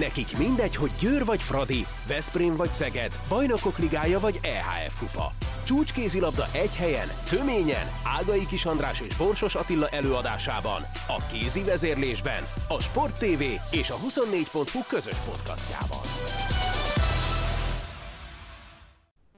Nekik 0.00 0.36
mindegy, 0.38 0.76
hogy 0.76 0.90
Győr 1.00 1.24
vagy 1.24 1.42
Fradi, 1.42 1.86
Veszprém 2.08 2.56
vagy 2.56 2.72
Szeged, 2.72 3.12
Bajnokok 3.28 3.78
Ligája 3.78 4.18
vagy 4.18 4.38
EHF 4.42 4.98
Kupa. 4.98 5.32
Csúcskézilabda 5.66 6.44
egy 6.54 6.76
helyen, 6.76 7.08
töményen, 7.30 7.86
Ágai 8.18 8.46
Kis 8.46 8.64
András 8.64 9.00
és 9.00 9.16
Borsos 9.16 9.54
Attila 9.54 9.88
előadásában, 9.88 10.82
a 11.08 11.26
kézi 11.32 11.62
vezérlésben, 11.62 12.42
a 12.68 12.80
Sport 12.82 13.18
TV 13.18 13.42
és 13.70 13.90
a 13.90 13.96
24.hu 13.96 14.80
közös 14.88 15.18
podcastjában. 15.28 16.02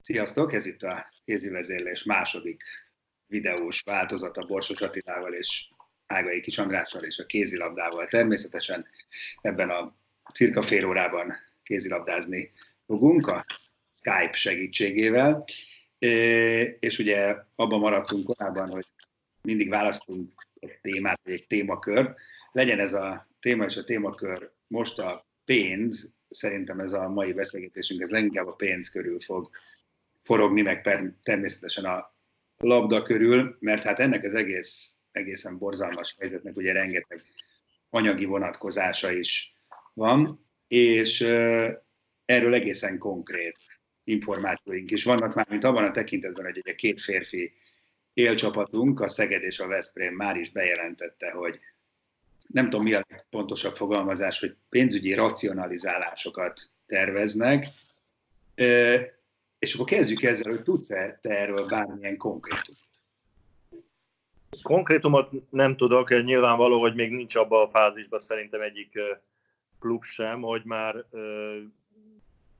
Sziasztok, 0.00 0.52
ez 0.52 0.66
itt 0.66 0.82
a 0.82 1.06
kézi 1.24 1.48
vezérlés 1.48 2.04
második 2.04 2.62
videós 3.26 3.80
változata 3.80 4.46
Borsos 4.46 4.80
Attilával 4.80 5.32
és 5.34 5.68
Ágai 6.06 6.40
Kis 6.40 6.58
Andrással 6.58 7.02
és 7.04 7.18
a 7.18 7.26
kézilabdával. 7.26 8.06
Természetesen 8.06 8.86
ebben 9.40 9.70
a 9.70 9.97
cirka 10.34 10.62
fél 10.62 10.86
órában 10.86 11.32
kézilabdázni 11.62 12.52
fogunk 12.86 13.26
a 13.26 13.44
Skype 13.94 14.32
segítségével. 14.32 15.44
És 16.78 16.98
ugye 16.98 17.36
abban 17.54 17.80
maradtunk 17.80 18.24
korábban, 18.24 18.70
hogy 18.70 18.86
mindig 19.42 19.68
választunk 19.68 20.46
egy 20.60 20.78
témát, 20.82 21.20
egy 21.24 21.46
témakör. 21.46 22.14
Legyen 22.52 22.78
ez 22.78 22.94
a 22.94 23.28
téma 23.40 23.64
és 23.64 23.76
a 23.76 23.84
témakör 23.84 24.50
most 24.66 24.98
a 24.98 25.26
pénz, 25.44 26.14
szerintem 26.28 26.78
ez 26.78 26.92
a 26.92 27.08
mai 27.08 27.32
beszélgetésünk, 27.32 28.00
ez 28.00 28.10
leginkább 28.10 28.46
a 28.46 28.52
pénz 28.52 28.88
körül 28.88 29.20
fog 29.20 29.50
forogni, 30.22 30.62
meg 30.62 30.80
természetesen 31.22 31.84
a 31.84 32.14
labda 32.56 33.02
körül, 33.02 33.56
mert 33.60 33.82
hát 33.82 34.00
ennek 34.00 34.22
az 34.24 34.34
egész, 34.34 34.96
egészen 35.10 35.58
borzalmas 35.58 36.14
helyzetnek 36.18 36.56
ugye 36.56 36.72
rengeteg 36.72 37.22
anyagi 37.90 38.24
vonatkozása 38.24 39.12
is 39.12 39.57
van, 39.98 40.46
és 40.68 41.20
erről 42.24 42.54
egészen 42.54 42.98
konkrét 42.98 43.56
információink 44.04 44.90
is 44.90 45.04
vannak, 45.04 45.34
már 45.34 45.46
mint 45.48 45.64
abban 45.64 45.84
a 45.84 45.90
tekintetben, 45.90 46.44
hogy 46.44 46.60
egy 46.64 46.74
két 46.74 47.00
férfi 47.00 47.52
élcsapatunk, 48.12 49.00
a 49.00 49.08
Szeged 49.08 49.42
és 49.42 49.60
a 49.60 49.66
Veszprém 49.66 50.14
már 50.14 50.36
is 50.36 50.50
bejelentette, 50.50 51.30
hogy 51.30 51.60
nem 52.46 52.64
tudom 52.64 52.84
mi 52.84 52.94
a 52.94 53.06
pontosabb 53.30 53.76
fogalmazás, 53.76 54.40
hogy 54.40 54.56
pénzügyi 54.68 55.14
racionalizálásokat 55.14 56.60
terveznek, 56.86 57.66
és 59.58 59.74
akkor 59.74 59.86
kezdjük 59.86 60.22
ezzel, 60.22 60.50
hogy 60.50 60.62
tudsz-e 60.62 61.18
te 61.22 61.38
erről 61.38 61.66
bármilyen 61.66 62.16
konkrétumot? 62.16 62.86
Konkrétumot 64.62 65.50
nem 65.50 65.76
tudok, 65.76 66.24
nyilvánvaló, 66.24 66.80
hogy 66.80 66.94
még 66.94 67.10
nincs 67.10 67.34
abban 67.34 67.66
a 67.66 67.70
fázisban 67.70 68.20
szerintem 68.20 68.60
egyik 68.60 68.98
klub 69.78 70.04
sem, 70.04 70.40
hogy 70.40 70.64
már 70.64 71.04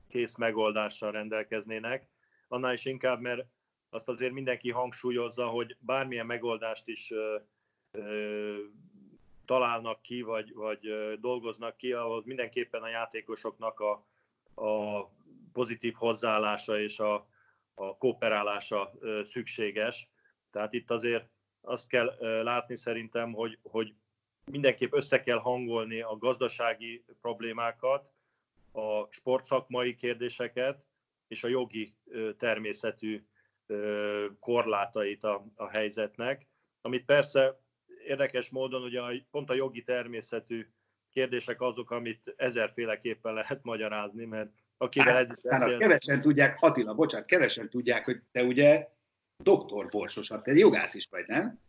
kész 0.09 0.35
megoldással 0.35 1.11
rendelkeznének. 1.11 2.07
Annál 2.47 2.73
is 2.73 2.85
inkább, 2.85 3.19
mert 3.19 3.45
azt 3.89 4.09
azért 4.09 4.33
mindenki 4.33 4.71
hangsúlyozza, 4.71 5.47
hogy 5.47 5.77
bármilyen 5.79 6.25
megoldást 6.25 6.87
is 6.87 7.11
ö, 7.11 7.37
ö, 7.91 8.55
találnak 9.45 10.01
ki, 10.01 10.21
vagy, 10.21 10.53
vagy 10.53 10.87
ö, 10.87 11.13
dolgoznak 11.19 11.77
ki, 11.77 11.91
ahhoz 11.91 12.25
mindenképpen 12.25 12.81
a 12.81 12.87
játékosoknak 12.87 13.79
a, 13.79 14.05
a 14.63 15.03
pozitív 15.53 15.93
hozzáállása 15.93 16.79
és 16.79 16.99
a, 16.99 17.27
a 17.73 17.97
kooperálása 17.97 18.91
ö, 18.99 19.21
szükséges. 19.23 20.09
Tehát 20.51 20.73
itt 20.73 20.91
azért 20.91 21.29
azt 21.61 21.87
kell 21.87 22.15
ö, 22.19 22.43
látni 22.43 22.75
szerintem, 22.75 23.33
hogy, 23.33 23.57
hogy 23.61 23.93
mindenképp 24.51 24.93
össze 24.93 25.21
kell 25.21 25.37
hangolni 25.37 26.01
a 26.01 26.17
gazdasági 26.17 27.03
problémákat, 27.21 28.11
a 28.71 29.07
sportszakmai 29.09 29.95
kérdéseket 29.95 30.85
és 31.27 31.43
a 31.43 31.47
jogi 31.47 31.95
természetű 32.37 33.23
korlátait 34.39 35.23
a, 35.23 35.45
a 35.55 35.69
helyzetnek, 35.69 36.47
amit 36.81 37.05
persze 37.05 37.59
érdekes 38.05 38.49
módon 38.49 38.83
ugye 38.83 39.01
pont 39.31 39.49
a 39.49 39.53
jogi 39.53 39.83
természetű 39.83 40.67
kérdések 41.09 41.61
azok, 41.61 41.91
amit 41.91 42.33
ezerféleképpen 42.37 43.33
lehet 43.33 43.63
magyarázni, 43.63 44.25
mert 44.25 44.49
akivel 44.77 45.13
hát, 45.13 45.21
együtt 45.21 45.41
beszél... 45.41 45.77
Kevesen 45.77 46.21
tudják, 46.21 46.57
Attila, 46.59 46.93
bocsánat, 46.93 47.27
kevesen 47.27 47.69
tudják, 47.69 48.05
hogy 48.05 48.21
te 48.31 48.43
ugye 48.43 48.87
doktor 49.37 49.87
Borsos, 49.89 50.27
te 50.27 50.53
jogász 50.53 50.93
is 50.93 51.07
vagy, 51.09 51.27
nem? 51.27 51.59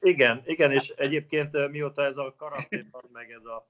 Igen, 0.00 0.42
igen, 0.44 0.72
és 0.72 0.88
egyébként 0.88 1.68
mióta 1.70 2.04
ez 2.04 2.16
a 2.16 2.34
karantén 2.36 2.88
van, 2.90 3.08
meg 3.12 3.30
ez 3.30 3.44
a 3.44 3.66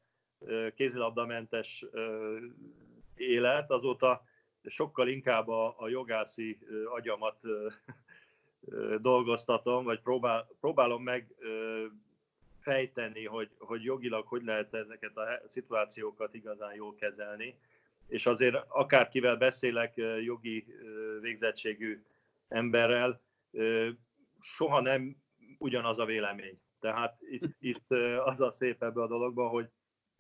kézilabdamentes 0.75 1.85
élet, 3.15 3.71
azóta 3.71 4.23
sokkal 4.65 5.09
inkább 5.09 5.49
a, 5.49 5.75
a 5.79 5.89
jogászi 5.89 6.59
agyamat 6.95 7.37
dolgoztatom, 9.01 9.85
vagy 9.85 10.01
próbál, 10.01 10.49
próbálom 10.61 11.03
meg 11.03 11.35
fejteni, 12.61 13.25
hogy, 13.25 13.51
hogy 13.59 13.83
jogilag 13.85 14.27
hogy 14.27 14.45
lehet 14.45 14.75
ezeket 14.75 15.17
a 15.17 15.41
szituációkat 15.47 16.35
igazán 16.35 16.75
jól 16.75 16.95
kezelni. 16.95 17.59
És 18.09 18.27
azért 18.27 18.57
akárkivel 18.69 19.37
beszélek 19.37 19.95
jogi 20.25 20.67
végzettségű 21.21 22.03
emberrel, 22.49 23.21
soha 24.41 24.81
nem 24.81 25.17
ugyanaz 25.59 25.99
a 25.99 26.05
vélemény. 26.05 26.61
Tehát 26.81 27.17
itt, 27.31 27.55
itt 27.59 27.91
az 28.25 28.41
a 28.41 28.51
szép 28.51 28.83
ebbe 28.83 29.03
a 29.03 29.07
dologban, 29.07 29.49
hogy 29.49 29.69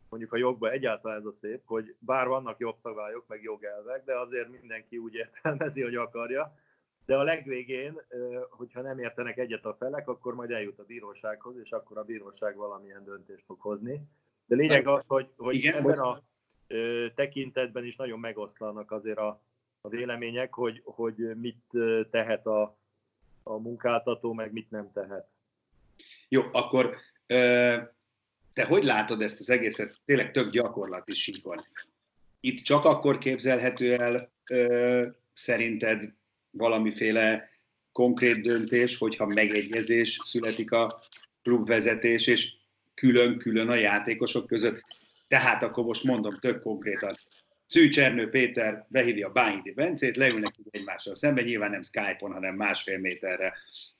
mondjuk 0.08 0.32
a 0.32 0.36
jogban 0.36 0.70
egyáltalán 0.70 1.18
ez 1.18 1.24
a 1.24 1.34
szép, 1.40 1.62
hogy 1.64 1.96
bár 1.98 2.26
vannak 2.26 2.58
jogszabályok, 2.58 3.24
meg 3.26 3.42
jogelvek, 3.42 4.04
de 4.04 4.18
azért 4.18 4.48
mindenki 4.48 4.98
úgy 4.98 5.14
értelmezi, 5.14 5.82
hogy 5.82 5.94
akarja. 5.94 6.54
De 7.06 7.16
a 7.16 7.22
legvégén, 7.22 8.00
hogyha 8.50 8.80
nem 8.80 8.98
értenek 8.98 9.38
egyet 9.38 9.64
a 9.64 9.76
felek, 9.78 10.08
akkor 10.08 10.34
majd 10.34 10.50
eljut 10.50 10.78
a 10.78 10.84
bírósághoz, 10.84 11.58
és 11.58 11.70
akkor 11.70 11.98
a 11.98 12.04
bíróság 12.04 12.56
valamilyen 12.56 13.04
döntést 13.04 13.44
fog 13.44 13.60
hozni. 13.60 14.00
De 14.46 14.56
lényeg 14.56 14.86
az, 14.86 15.04
hogy, 15.06 15.30
hogy 15.36 15.54
Igen, 15.54 15.74
ebben 15.74 15.98
a 15.98 16.22
tekintetben 17.14 17.84
is 17.84 17.96
nagyon 17.96 18.20
megoszlanak 18.20 18.90
azért 18.90 19.18
a, 19.18 19.42
a 19.80 19.88
vélemények, 19.88 20.54
hogy, 20.54 20.82
hogy 20.84 21.36
mit 21.36 21.64
tehet 22.10 22.46
a, 22.46 22.76
a 23.48 23.58
munkáltató, 23.58 24.32
meg 24.32 24.52
mit 24.52 24.70
nem 24.70 24.90
tehet. 24.92 25.26
Jó, 26.28 26.42
akkor 26.52 26.96
te 28.52 28.64
hogy 28.66 28.84
látod 28.84 29.22
ezt 29.22 29.40
az 29.40 29.50
egészet 29.50 30.00
tényleg 30.04 30.30
tök 30.30 30.50
gyakorlati 30.50 31.14
síkon? 31.14 31.64
Itt 32.40 32.64
csak 32.64 32.84
akkor 32.84 33.18
képzelhető 33.18 33.94
el 33.94 34.30
szerinted 35.34 36.12
valamiféle 36.50 37.48
konkrét 37.92 38.40
döntés, 38.40 38.96
hogyha 38.98 39.26
megegyezés 39.26 40.18
születik 40.24 40.72
a 40.72 41.00
klubvezetés, 41.42 42.26
és 42.26 42.52
külön-külön 42.94 43.68
a 43.68 43.74
játékosok 43.74 44.46
között. 44.46 44.84
Tehát 45.28 45.62
akkor 45.62 45.84
most 45.84 46.04
mondom 46.04 46.38
tök 46.38 46.62
konkrétan. 46.62 47.12
Szűcs 47.66 47.98
Ernő 47.98 48.28
Péter 48.28 48.86
behívja 48.88 49.30
Bányidi 49.32 49.72
Bencét, 49.72 50.16
leülnek 50.16 50.54
egymással 50.70 51.14
szemben, 51.14 51.44
nyilván 51.44 51.70
nem 51.70 51.82
Skype-on, 51.82 52.32
hanem 52.32 52.54
másfél 52.54 52.98
méterre. 52.98 53.54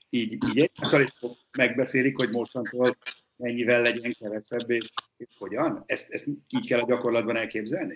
Így, 0.09 0.31
így 0.31 0.59
egymással 0.59 1.01
is 1.01 1.09
megbeszélik, 1.51 2.15
hogy 2.15 2.29
mostantól 2.29 2.97
mennyivel 3.35 3.81
legyen 3.81 4.15
kevesebb, 4.19 4.69
és, 4.69 4.91
és 5.17 5.27
hogyan? 5.37 5.83
Ezt, 5.85 6.09
ezt 6.09 6.27
így 6.27 6.67
kell 6.67 6.79
a 6.79 6.85
gyakorlatban 6.85 7.35
elképzelni? 7.35 7.95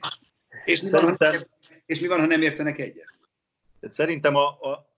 És 0.65 0.81
mi, 0.81 0.87
Szerintem... 0.87 1.31
van, 1.31 1.39
ha 1.39 1.47
nem, 1.69 1.81
és 1.85 1.99
mi 1.99 2.07
van, 2.07 2.19
ha 2.19 2.25
nem 2.25 2.41
értenek 2.41 2.79
egyet? 2.79 3.19
Szerintem 3.81 4.35
a, 4.35 4.47
a, 4.47 4.91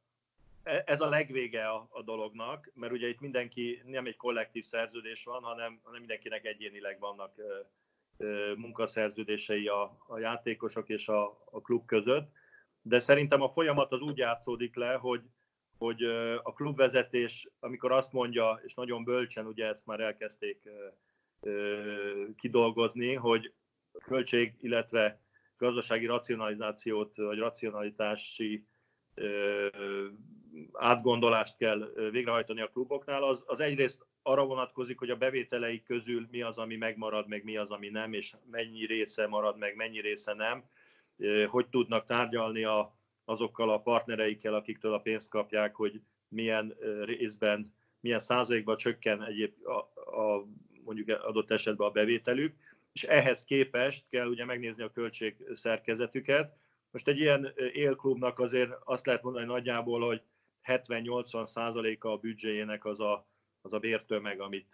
ez 0.85 1.01
a 1.01 1.09
legvége 1.09 1.67
a, 1.69 1.88
a 1.89 2.01
dolognak, 2.01 2.72
mert 2.73 2.94
ugye 2.94 3.07
itt 3.07 3.19
mindenki, 3.19 3.81
nem 3.85 4.06
egy 4.06 4.16
kollektív 4.16 4.63
szerződés 4.63 5.23
van, 5.23 5.44
hanem, 5.44 5.79
hanem 5.83 6.00
mindenkinek 6.00 6.45
egyénileg 6.45 7.00
vannak 7.00 7.33
munkaszerződései 8.56 9.68
a, 9.68 9.98
a 10.07 10.19
játékosok 10.19 10.89
és 10.89 11.07
a, 11.07 11.24
a 11.51 11.62
klub 11.62 11.86
között. 11.86 12.31
De 12.81 13.00
szerintem 13.00 13.42
a 13.42 13.50
folyamat 13.50 13.92
az 13.92 14.00
úgy 14.00 14.18
játszódik 14.18 14.75
le, 14.75 14.94
hogy, 14.94 15.21
hogy 15.77 16.04
a 16.44 16.54
klubvezetés, 16.54 17.50
amikor 17.60 17.92
azt 17.92 18.12
mondja, 18.12 18.62
és 18.65 18.74
nagyon 18.74 19.04
bölcsen 19.04 19.45
ugye 19.45 19.68
ezt 19.68 19.86
már 19.86 20.00
elkezdték 20.00 20.69
kidolgozni, 22.36 23.13
hogy 23.13 23.54
költség, 24.06 24.56
illetve 24.62 25.21
gazdasági 25.57 26.06
racionalizációt, 26.06 27.18
vagy 27.18 27.38
racionalitási 27.38 28.68
átgondolást 30.71 31.57
kell 31.57 31.92
végrehajtani 32.12 32.62
a 32.62 32.69
kluboknál, 32.69 33.24
az, 33.24 33.44
az 33.48 33.59
egyrészt 33.59 34.06
arra 34.23 34.45
vonatkozik, 34.45 34.99
hogy 34.99 35.09
a 35.09 35.15
bevételeik 35.15 35.83
közül 35.83 36.27
mi 36.31 36.41
az, 36.41 36.57
ami 36.57 36.75
megmarad, 36.75 37.27
meg 37.27 37.43
mi 37.43 37.57
az, 37.57 37.71
ami 37.71 37.89
nem, 37.89 38.13
és 38.13 38.35
mennyi 38.51 38.85
része 38.85 39.27
marad, 39.27 39.57
meg 39.57 39.75
mennyi 39.75 40.01
része 40.01 40.33
nem, 40.33 40.63
hogy 41.47 41.67
tudnak 41.67 42.05
tárgyalni 42.05 42.63
a, 42.63 42.95
azokkal 43.25 43.69
a 43.69 43.81
partnereikkel, 43.81 44.53
akiktől 44.53 44.93
a 44.93 44.99
pénzt 44.99 45.29
kapják, 45.29 45.75
hogy 45.75 46.01
milyen 46.27 46.75
részben, 47.05 47.73
milyen 47.99 48.19
százalékban 48.19 48.77
csökken 48.77 49.23
egyéb 49.23 49.53
a, 49.65 49.77
a, 50.21 50.45
mondjuk 50.83 51.09
adott 51.09 51.51
esetben 51.51 51.87
a 51.87 51.91
bevételük, 51.91 52.55
és 52.93 53.03
ehhez 53.03 53.43
képest 53.43 54.05
kell 54.09 54.27
ugye 54.27 54.45
megnézni 54.45 54.83
a 54.83 54.91
költségszerkezetüket. 54.91 56.57
Most 56.91 57.07
egy 57.07 57.19
ilyen 57.19 57.53
élklubnak 57.73 58.39
azért 58.39 58.71
azt 58.83 59.05
lehet 59.05 59.23
mondani 59.23 59.45
nagyjából, 59.45 60.05
hogy 60.05 60.21
70-80 60.63 61.45
százaléka 61.45 62.11
a 62.11 62.17
büdzséjének 62.17 62.85
az 62.85 62.99
a, 62.99 63.25
az 63.65 63.74
a 63.74 63.80
bértömeg, 63.80 64.39
amit 64.39 64.71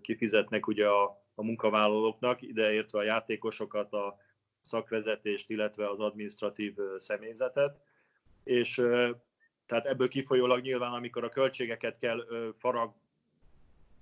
kifizetnek 0.00 0.66
ugye 0.66 0.88
a, 0.88 1.22
a 1.34 1.42
munkavállalóknak, 1.42 2.42
ideértve 2.42 2.98
a 2.98 3.02
játékosokat, 3.02 3.92
a 3.92 4.16
szakvezetést, 4.60 5.50
illetve 5.50 5.90
az 5.90 6.00
administratív 6.00 6.74
személyzetet. 6.98 7.80
És 8.44 8.74
tehát 9.66 9.86
ebből 9.86 10.08
kifolyólag 10.08 10.60
nyilván, 10.60 10.92
amikor 10.92 11.24
a 11.24 11.28
költségeket 11.28 11.98
kell 11.98 12.26
farag, 12.58 12.94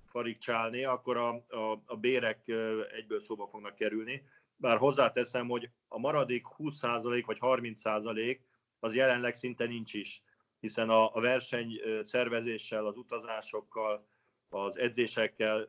farigcsálni, 0.05 0.83
akkor 0.83 1.17
a, 1.17 1.29
a, 1.33 1.81
a 1.85 1.97
bérek 1.97 2.47
egyből 2.95 3.19
szóba 3.19 3.47
fognak 3.47 3.75
kerülni. 3.75 4.23
Bár 4.57 4.77
hozzáteszem, 4.77 5.47
hogy 5.47 5.69
a 5.87 5.99
maradék 5.99 6.45
20% 6.57 7.23
vagy 7.25 7.37
30% 7.41 8.39
az 8.79 8.95
jelenleg 8.95 9.33
szinte 9.33 9.65
nincs 9.65 9.93
is, 9.93 10.23
hiszen 10.65 10.89
a, 10.89 11.15
a 11.15 11.19
verseny 11.19 11.79
szervezéssel, 12.03 12.85
az 12.85 12.97
utazásokkal, 12.97 14.05
az 14.49 14.77
edzésekkel 14.77 15.67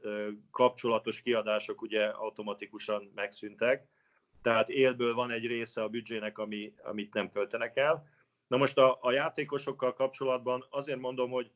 kapcsolatos 0.51 1.23
kiadások 1.23 1.83
ugye 1.83 2.05
automatikusan 2.05 3.11
megszűntek, 3.15 3.87
tehát 4.43 4.69
élből 4.69 5.15
van 5.15 5.31
egy 5.31 5.47
része 5.47 5.83
a 5.83 5.89
büdzsének, 5.89 6.39
ami, 6.39 6.75
amit 6.83 7.15
nem 7.15 7.31
költenek 7.31 7.77
el. 7.77 8.09
Na 8.47 8.57
most 8.57 8.79
a, 8.79 8.99
a 9.01 9.13
játékosokkal 9.13 9.95
kapcsolatban 9.95 10.67
azért 10.71 10.99
mondom, 10.99 11.31
hogy 11.31 11.51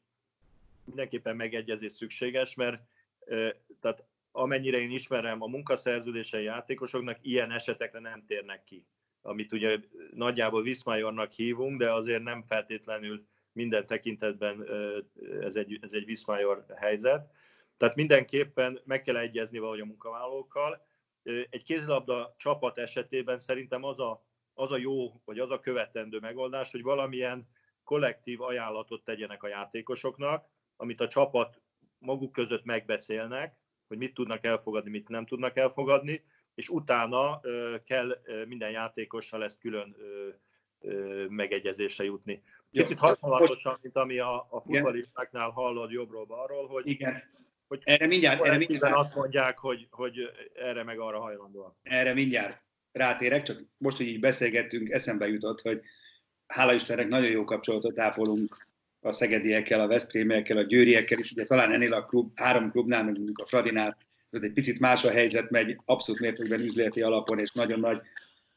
mindenképpen 0.85 1.37
megegyezés 1.37 1.93
szükséges, 1.93 2.55
mert 2.55 2.83
tehát 3.81 4.05
amennyire 4.33 4.79
én 4.79 4.91
ismerem, 4.91 5.43
a 5.43 5.47
munkaszerződései 5.47 6.45
játékosoknak 6.45 7.19
ilyen 7.21 7.51
esetekre 7.51 8.01
nem 8.01 8.25
térnek 8.27 8.65
ki, 8.65 8.85
amit 9.23 9.53
ugye 9.53 9.79
nagyjából 10.15 10.63
Viszmajornak 10.63 11.33
hívunk, 11.33 11.79
de 11.79 11.93
azért 11.93 12.23
nem 12.23 12.43
feltétlenül 12.43 13.27
minden 13.53 13.87
tekintetben 13.87 14.67
ez 15.41 15.57
egy, 15.57 15.79
ez 15.81 15.93
egy 15.93 16.05
Viszmajor 16.05 16.65
helyzet. 16.77 17.31
Tehát 17.77 17.95
mindenképpen 17.95 18.81
meg 18.85 19.03
kell 19.03 19.17
egyezni 19.17 19.59
valahogy 19.59 19.81
a 19.81 19.85
munkavállalókkal. 19.85 20.87
Egy 21.51 21.63
kézilabda 21.63 22.35
csapat 22.39 22.79
esetében 22.79 23.39
szerintem 23.39 23.85
az 23.85 23.99
a, 23.99 24.25
az 24.55 24.73
a 24.73 24.77
jó, 24.77 25.21
vagy 25.25 25.39
az 25.39 25.51
a 25.51 25.61
követendő 25.61 26.19
megoldás, 26.19 26.71
hogy 26.71 26.83
valamilyen 26.83 27.49
kollektív 27.85 28.43
ajánlatot 28.43 29.05
tegyenek 29.05 29.43
a 29.43 29.49
játékosoknak, 29.49 30.49
amit 30.77 31.01
a 31.01 31.09
csapat 31.09 31.61
maguk 31.99 32.33
között 32.33 32.65
megbeszélnek, 32.65 33.57
hogy 33.89 33.99
mit 33.99 34.15
tudnak 34.15 34.45
elfogadni, 34.45 34.91
mit 34.91 35.09
nem 35.09 35.27
tudnak 35.27 35.57
elfogadni, 35.57 36.25
és 36.61 36.69
utána 36.69 37.41
kell 37.85 38.19
minden 38.47 38.71
játékossal 38.71 39.45
ezt 39.45 39.59
külön 39.59 39.97
megegyezésre 41.29 42.05
jutni. 42.05 42.43
Kicsit 42.73 42.99
hasonlatosan, 42.99 43.79
mint 43.83 43.97
ami 43.97 44.19
a, 44.19 44.47
a 44.51 44.61
futballistáknál 44.61 45.49
hallod 45.49 45.91
jobbról-balról, 45.91 46.67
hogy, 46.67 46.87
Igen. 46.87 47.23
hogy 47.69 47.81
erre 47.85 48.07
mindjárt, 48.07 48.45
erre 48.45 48.57
mindjárt 48.57 48.95
azt 48.95 49.17
mondják, 49.17 49.59
hogy, 49.59 49.87
hogy 49.91 50.19
erre 50.55 50.85
meg 50.85 50.99
arra 50.99 51.21
hajlandóak. 51.21 51.75
Erre 51.83 52.15
mindjárt 52.15 52.63
rátérek, 52.93 53.43
csak 53.43 53.63
most, 53.77 53.97
hogy 53.97 54.07
így 54.07 54.21
beszélgettünk, 54.21 54.89
eszembe 54.89 55.29
jutott, 55.29 55.61
hogy 55.61 55.81
hála 56.47 56.73
Istennek 56.73 57.09
nagyon 57.09 57.31
jó 57.31 57.45
kapcsolatot 57.45 57.99
ápolunk 57.99 58.67
a 59.01 59.13
szegediekkel, 59.13 59.81
a 59.81 59.87
veszprémiekkel, 59.87 60.57
a 60.57 60.63
győriekkel 60.63 61.19
is. 61.19 61.31
Ugye 61.31 61.45
talán 61.45 61.73
ennél 61.73 61.93
a 61.93 62.05
klub, 62.05 62.31
három 62.35 62.71
klubnál, 62.71 63.05
mondjuk 63.05 63.39
a 63.39 63.47
Fradinál, 63.47 63.97
ez 64.31 64.43
egy 64.43 64.53
picit 64.53 64.81
más 64.81 65.05
a 65.05 65.11
helyzet, 65.11 65.51
megy 65.51 65.79
abszolút 65.85 66.21
mértékben 66.21 66.61
üzleti 66.61 67.03
alapon 67.03 67.39
és 67.39 67.53
nagyon 67.53 67.81
nagy 67.81 68.01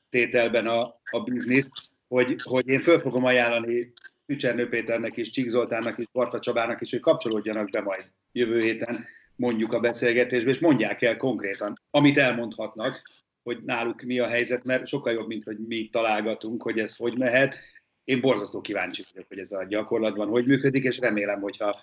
tételben 0.10 0.68
a, 0.68 1.00
a 1.12 1.20
biznisz, 1.24 1.70
hogy, 2.08 2.42
hogy 2.44 2.68
én 2.68 2.82
föl 2.82 3.00
fogom 3.00 3.26
ajánlani 3.26 3.94
Tücsernő 4.26 4.70
Péternek 4.70 5.18
és 5.18 5.30
Csík 5.30 5.48
Zoltánnak 5.48 5.98
és 5.98 6.06
Barta 6.12 6.40
Csabának 6.40 6.82
is, 6.82 6.92
hogy 6.92 7.00
kapcsolódjanak 7.00 7.70
be 7.70 7.82
majd 7.82 8.04
jövő 8.32 8.60
héten 8.60 9.06
mondjuk 9.36 9.74
a 9.74 9.80
beszélgetésbe, 9.80 10.50
és 10.50 10.60
mondják 10.60 11.02
el 11.02 11.18
konkrétan, 11.18 11.82
amit 11.90 12.18
elmondhatnak, 12.18 13.02
hogy 13.44 13.64
náluk 13.64 14.02
mi 14.02 14.20
a 14.20 14.28
helyzet, 14.28 14.64
mert 14.64 14.88
sokkal 14.88 15.14
jobb, 15.14 15.28
mint 15.28 15.44
hogy 15.44 15.58
mi 15.58 15.90
találgatunk, 15.92 16.64
hogy 16.64 16.80
ez 16.80 16.96
hogy 16.96 17.18
mehet, 17.18 17.56
én 18.04 18.22
borzasztó 18.22 18.62
kíváncsi 18.62 19.06
vagyok, 19.12 19.28
hogy 19.28 19.40
ez 19.40 19.52
a 19.52 19.66
gyakorlatban 19.66 20.28
hogy 20.28 20.46
működik, 20.46 20.84
és 20.84 20.98
remélem, 20.98 21.42
hogyha 21.42 21.80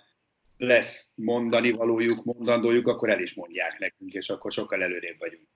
lesz 0.61 1.13
mondani 1.15 1.71
valójuk, 1.71 2.25
mondandójuk, 2.25 2.87
akkor 2.87 3.09
el 3.09 3.21
is 3.21 3.35
mondják 3.35 3.79
nekünk, 3.79 4.13
és 4.13 4.29
akkor 4.29 4.53
sokkal 4.53 4.83
előrébb 4.83 5.19
vagyunk. 5.19 5.49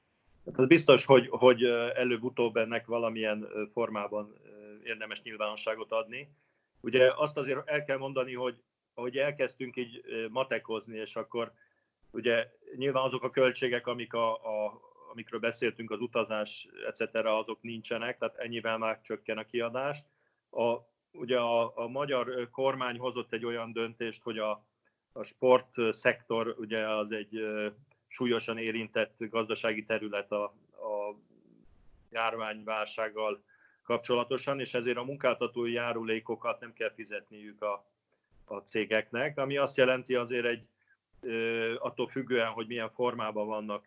Hát 0.46 0.58
az 0.58 0.66
biztos, 0.66 1.04
hogy, 1.04 1.28
hogy 1.28 1.64
előbb-utóbb 1.94 2.56
ennek 2.56 2.86
valamilyen 2.86 3.48
formában 3.72 4.34
érdemes 4.84 5.22
nyilvánosságot 5.22 5.92
adni. 5.92 6.28
Ugye 6.80 7.12
azt 7.16 7.36
azért 7.36 7.68
el 7.68 7.84
kell 7.84 7.98
mondani, 7.98 8.34
hogy 8.34 8.62
ahogy 8.94 9.16
elkezdtünk 9.16 9.76
így 9.76 10.04
matekozni, 10.30 10.98
és 10.98 11.16
akkor 11.16 11.52
ugye 12.10 12.48
nyilván 12.76 13.04
azok 13.04 13.22
a 13.22 13.30
költségek, 13.30 13.86
amik 13.86 14.12
a, 14.12 14.32
a, 14.34 14.80
amikről 15.10 15.40
beszéltünk, 15.40 15.90
az 15.90 16.00
utazás, 16.00 16.68
etc., 16.86 17.14
azok 17.14 17.62
nincsenek, 17.62 18.18
tehát 18.18 18.36
ennyivel 18.36 18.78
már 18.78 19.00
csökken 19.00 19.38
a 19.38 19.44
kiadás. 19.44 19.98
A, 20.50 20.76
ugye 21.12 21.38
a, 21.38 21.78
a 21.78 21.88
magyar 21.88 22.48
kormány 22.50 22.98
hozott 22.98 23.32
egy 23.32 23.44
olyan 23.44 23.72
döntést, 23.72 24.22
hogy 24.22 24.38
a, 24.38 24.66
a 25.16 25.22
sportszektor 25.22 26.54
ugye 26.58 26.88
az 26.88 27.12
egy 27.12 27.44
súlyosan 28.08 28.58
érintett 28.58 29.14
gazdasági 29.18 29.84
terület 29.84 30.32
a, 30.32 30.44
a 30.44 31.16
járványválsággal 32.10 33.42
kapcsolatosan, 33.82 34.60
és 34.60 34.74
ezért 34.74 34.96
a 34.96 35.04
munkáltatói 35.04 35.72
járulékokat 35.72 36.60
nem 36.60 36.72
kell 36.72 36.92
fizetniük 36.94 37.62
a, 37.62 37.86
a 38.44 38.56
cégeknek, 38.56 39.38
ami 39.38 39.56
azt 39.56 39.76
jelenti 39.76 40.14
azért 40.14 40.46
egy 40.46 40.66
attól 41.78 42.08
függően, 42.08 42.50
hogy 42.50 42.66
milyen 42.66 42.90
formában 42.90 43.46
vannak 43.46 43.86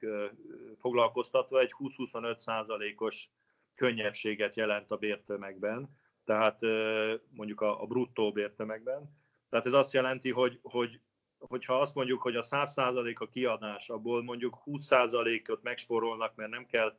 foglalkoztatva, 0.79 1.59
egy 1.59 1.73
20-25 1.79 2.37
százalékos 2.37 3.29
könnyebbséget 3.75 4.55
jelent 4.55 4.91
a 4.91 4.97
bértömegben 4.97 5.89
tehát 6.27 6.59
mondjuk 7.29 7.61
a, 7.61 7.81
a 7.81 7.85
bruttó 7.85 8.31
bértömegben. 8.31 9.17
Tehát 9.49 9.65
ez 9.65 9.73
azt 9.73 9.93
jelenti, 9.93 10.31
hogy, 10.31 10.59
hogy 10.61 10.99
hogyha 11.39 11.79
azt 11.79 11.95
mondjuk, 11.95 12.21
hogy 12.21 12.35
a 12.35 12.43
100% 12.43 13.17
a 13.17 13.27
kiadás, 13.27 13.89
abból 13.89 14.23
mondjuk 14.23 14.57
20%-ot 14.65 15.63
megsporolnak, 15.63 16.35
mert 16.35 16.49
nem 16.49 16.65
kell, 16.65 16.97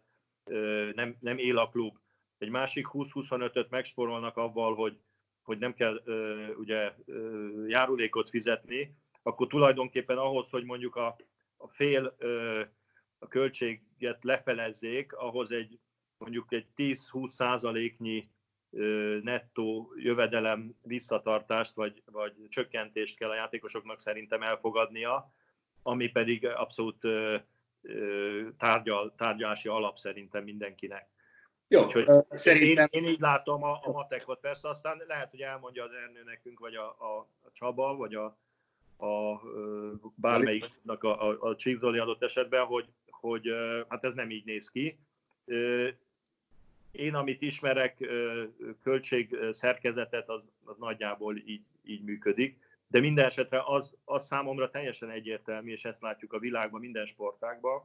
nem, 0.93 1.17
nem 1.21 1.39
él 1.39 1.59
a 1.59 1.69
klub, 1.69 1.99
egy 2.39 2.49
másik 2.49 2.87
20-25-öt 2.93 3.71
megsporolnak 3.71 4.37
avval, 4.37 4.75
hogy, 4.75 4.99
hogy 5.43 5.59
nem 5.59 5.75
kell 5.75 6.03
ugye 6.57 6.95
járulékot 7.67 8.31
fizetni, 8.31 8.97
akkor 9.23 9.47
tulajdonképpen 9.47 10.19
ahhoz, 10.19 10.51
hogy 10.51 10.65
mondjuk 10.65 10.97
a, 10.97 11.17
a 11.57 11.69
fél 11.69 12.17
a 13.19 13.29
költséget 13.29 14.25
lefelezzék, 14.25 15.13
ahhoz 15.13 15.51
egy 15.51 15.79
mondjuk 16.19 16.53
egy 16.53 16.67
10-20 16.77 17.29
százaléknyi 17.29 18.31
nettó 19.23 19.93
jövedelem 19.97 20.75
visszatartást 20.83 21.75
vagy, 21.75 22.03
vagy 22.13 22.33
csökkentést 22.49 23.19
kell 23.19 23.31
a 23.31 23.35
játékosoknak 23.35 24.01
szerintem 24.01 24.43
elfogadnia, 24.43 25.33
ami 25.83 26.09
pedig 26.09 26.47
abszolút 26.47 27.07
tárgyal, 28.59 29.15
tárgyalási 29.17 29.69
alap 29.69 29.97
szerintem 29.97 30.45
mindenkinek. 30.45 31.09
Jó, 31.69 31.85
Úgyhogy 31.85 32.07
szerintem... 32.31 32.87
Én, 32.91 33.03
én 33.05 33.11
így 33.11 33.21
látom 33.21 33.63
a, 33.63 33.81
a 33.83 33.91
matekot, 33.91 34.41
persze 34.41 34.69
aztán 34.69 35.03
lehet, 35.07 35.31
hogy 35.31 35.41
elmondja 35.41 35.85
az 35.85 35.91
Ernő 35.93 36.23
nekünk, 36.25 36.59
vagy 36.59 36.75
a, 36.75 36.87
a, 36.87 37.19
a 37.19 37.51
Csaba, 37.53 37.97
vagy 37.97 38.15
a, 38.15 38.25
a 39.07 39.41
bármelyiknek 40.15 41.03
a, 41.03 41.29
a, 41.29 41.37
a 41.41 41.57
Csíkzoli 41.57 41.99
adott 41.99 42.23
esetben, 42.23 42.65
hogy, 42.65 42.89
hogy 43.11 43.49
hát 43.89 44.05
ez 44.05 44.15
nem 44.15 44.31
így 44.31 44.45
néz 44.45 44.71
ki 44.71 44.99
én, 46.93 47.15
amit 47.15 47.43
ismerek, 47.43 48.09
költség 48.83 49.37
szerkezetet, 49.53 50.29
az, 50.29 50.49
az 50.65 50.77
nagyjából 50.79 51.37
így, 51.37 51.63
így 51.85 52.05
működik. 52.05 52.57
De 52.89 53.01
minden 53.01 53.25
esetre 53.25 53.63
az, 53.67 53.95
az 54.05 54.27
számomra 54.27 54.71
teljesen 54.71 55.11
egyértelmű, 55.11 55.71
és 55.71 55.85
ezt 55.85 56.03
látjuk 56.03 56.33
a 56.33 56.39
világban, 56.39 56.81
minden 56.81 57.07
sportágban, 57.07 57.83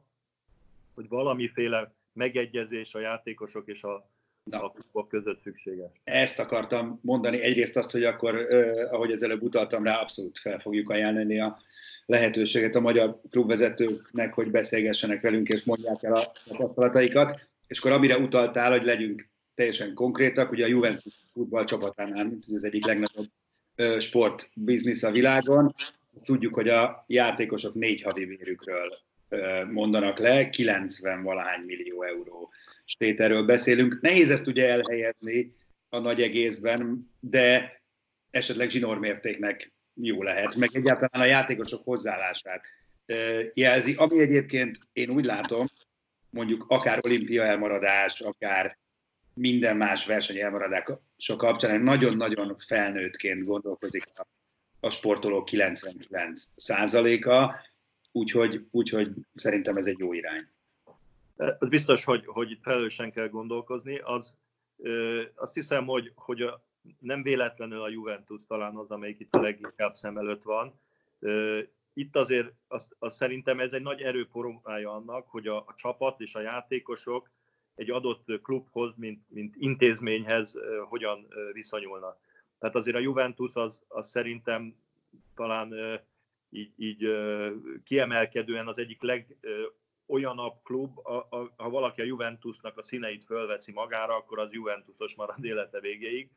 hogy 0.93 1.07
valamiféle 1.07 1.93
megegyezés 2.13 2.95
a 2.95 2.99
játékosok 2.99 3.67
és 3.67 3.83
a, 3.83 4.09
Na. 4.43 4.63
a 4.63 4.69
klubok 4.69 5.07
között 5.07 5.41
szükséges. 5.41 5.91
Ezt 6.03 6.39
akartam 6.39 6.99
mondani. 7.01 7.41
Egyrészt 7.41 7.77
azt, 7.77 7.91
hogy 7.91 8.03
akkor, 8.03 8.35
eh, 8.35 8.93
ahogy 8.93 9.11
előbb 9.21 9.41
utaltam 9.41 9.83
rá, 9.83 10.01
abszolút 10.01 10.37
fel 10.37 10.59
fogjuk 10.59 10.89
ajánlani 10.89 11.39
a 11.39 11.57
lehetőséget 12.05 12.75
a 12.75 12.79
magyar 12.79 13.19
klubvezetőknek, 13.29 14.33
hogy 14.33 14.51
beszélgessenek 14.51 15.21
velünk 15.21 15.49
és 15.49 15.63
mondják 15.63 16.03
el 16.03 16.15
a 16.15 16.31
tapasztalataikat. 16.45 17.51
És 17.67 17.79
akkor 17.79 17.91
amire 17.91 18.17
utaltál, 18.17 18.71
hogy 18.71 18.83
legyünk 18.83 19.29
teljesen 19.53 19.93
konkrétak, 19.93 20.51
ugye 20.51 20.65
a 20.65 20.67
Juventus 20.67 21.13
futballcsapatánál, 21.33 22.25
mint 22.25 22.45
az 22.53 22.63
egyik 22.63 22.85
legnagyobb 22.85 23.29
sportbiznisz 23.99 25.03
a 25.03 25.11
világon, 25.11 25.75
tudjuk, 26.23 26.53
hogy 26.53 26.69
a 26.69 27.03
játékosok 27.07 27.73
négy 27.73 28.01
havi 28.01 28.25
vérükről 28.25 28.97
mondanak 29.71 30.19
le, 30.19 30.49
90 30.49 31.23
valahány 31.23 31.61
millió 31.65 32.03
euró 32.03 32.51
stéterről 32.85 33.43
beszélünk. 33.43 34.01
Nehéz 34.01 34.31
ezt 34.31 34.47
ugye 34.47 34.69
elhelyezni 34.69 35.51
a 35.89 35.99
nagy 35.99 36.21
egészben, 36.21 37.11
de 37.19 37.81
esetleg 38.29 38.69
zsinórmértéknek 38.69 39.73
jó 40.01 40.23
lehet, 40.23 40.55
meg 40.55 40.69
egyáltalán 40.73 41.27
a 41.27 41.31
játékosok 41.31 41.83
hozzáállását 41.83 42.65
jelzi, 43.53 43.93
ami 43.93 44.19
egyébként 44.19 44.77
én 44.93 45.09
úgy 45.09 45.25
látom, 45.25 45.67
mondjuk 46.33 46.65
akár 46.67 46.99
olimpia 47.05 47.43
elmaradás, 47.43 48.21
akár 48.21 48.77
minden 49.33 49.77
más 49.77 50.05
verseny 50.05 50.39
elmaradása 50.39 51.35
kapcsán 51.37 51.81
nagyon-nagyon 51.81 52.55
felnőttként 52.67 53.43
gondolkozik 53.43 54.03
a, 54.15 54.25
a 54.79 54.89
sportolók 54.89 55.45
99 55.45 56.43
százaléka, 56.55 57.55
úgyhogy, 58.11 58.67
úgyhogy 58.71 59.11
szerintem 59.35 59.77
ez 59.77 59.85
egy 59.85 59.99
jó 59.99 60.13
irány. 60.13 60.47
Az 61.35 61.69
biztos, 61.69 62.03
hogy, 62.03 62.25
hogy 62.25 62.57
felelősen 62.61 63.11
kell 63.11 63.29
gondolkozni. 63.29 63.97
Az, 63.97 64.35
ö, 64.77 65.21
azt 65.35 65.53
hiszem, 65.53 65.85
hogy, 65.85 66.11
hogy 66.15 66.41
a, 66.41 66.65
nem 66.99 67.23
véletlenül 67.23 67.81
a 67.81 67.89
Juventus 67.89 68.45
talán 68.47 68.75
az, 68.75 68.91
amelyik 68.91 69.19
itt 69.19 69.35
a 69.35 69.41
leginkább 69.41 69.95
szem 69.95 70.17
előtt 70.17 70.43
van. 70.43 70.79
Ö, 71.19 71.59
itt 71.93 72.15
azért 72.15 72.53
azt, 72.67 72.95
azt 72.99 73.15
szerintem 73.15 73.59
ez 73.59 73.73
egy 73.73 73.81
nagy 73.81 74.01
erőporomája 74.01 74.93
annak, 74.93 75.27
hogy 75.27 75.47
a, 75.47 75.57
a 75.57 75.73
csapat 75.75 76.21
és 76.21 76.35
a 76.35 76.41
játékosok 76.41 77.31
egy 77.75 77.91
adott 77.91 78.41
klubhoz, 78.41 78.95
mint, 78.95 79.29
mint 79.29 79.55
intézményhez 79.57 80.57
hogyan 80.89 81.27
viszonyulnak. 81.53 82.17
Tehát 82.59 82.75
azért 82.75 82.95
a 82.95 82.99
Juventus 82.99 83.55
az, 83.55 83.83
az 83.87 84.09
szerintem 84.09 84.75
talán 85.35 85.99
így, 86.49 86.73
így 86.75 87.07
kiemelkedően 87.83 88.67
az 88.67 88.77
egyik 88.77 89.01
leg 89.01 89.37
olyanabb 90.05 90.55
klub, 90.63 90.97
a, 91.07 91.27
a, 91.29 91.53
ha 91.55 91.69
valaki 91.69 92.01
a 92.01 92.05
Juventusnak 92.05 92.77
a 92.77 92.83
színeit 92.83 93.25
fölveszi 93.25 93.71
magára, 93.71 94.15
akkor 94.15 94.39
az 94.39 94.51
Juventusos 94.51 95.15
marad 95.15 95.45
élete 95.45 95.79
végéig. 95.79 96.29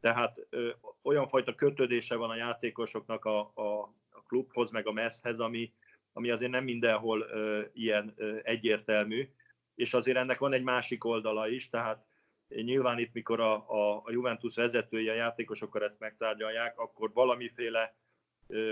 Tehát 0.00 0.46
ö, 0.50 0.70
olyan 1.02 1.28
fajta 1.28 1.54
kötődése 1.54 2.16
van 2.16 2.30
a 2.30 2.36
játékosoknak 2.36 3.24
a, 3.24 3.40
a, 3.40 3.94
klubhoz, 4.28 4.70
meg 4.70 4.86
a 4.86 4.92
messzhez, 4.92 5.38
ami, 5.38 5.72
ami 6.12 6.30
azért 6.30 6.50
nem 6.50 6.64
mindenhol 6.64 7.20
ö, 7.20 7.62
ilyen 7.72 8.12
ö, 8.16 8.36
egyértelmű. 8.42 9.28
És 9.74 9.94
azért 9.94 10.16
ennek 10.16 10.38
van 10.38 10.52
egy 10.52 10.62
másik 10.62 11.04
oldala 11.04 11.48
is, 11.48 11.68
tehát 11.68 12.06
nyilván 12.48 12.98
itt, 12.98 13.12
mikor 13.12 13.40
a, 13.40 13.54
a, 13.70 14.02
a 14.04 14.10
Juventus 14.10 14.54
vezetője, 14.54 15.12
a 15.12 15.14
játékosokkal 15.14 15.84
ezt 15.84 15.98
megtárgyalják, 15.98 16.78
akkor 16.78 17.12
valamiféle 17.12 17.96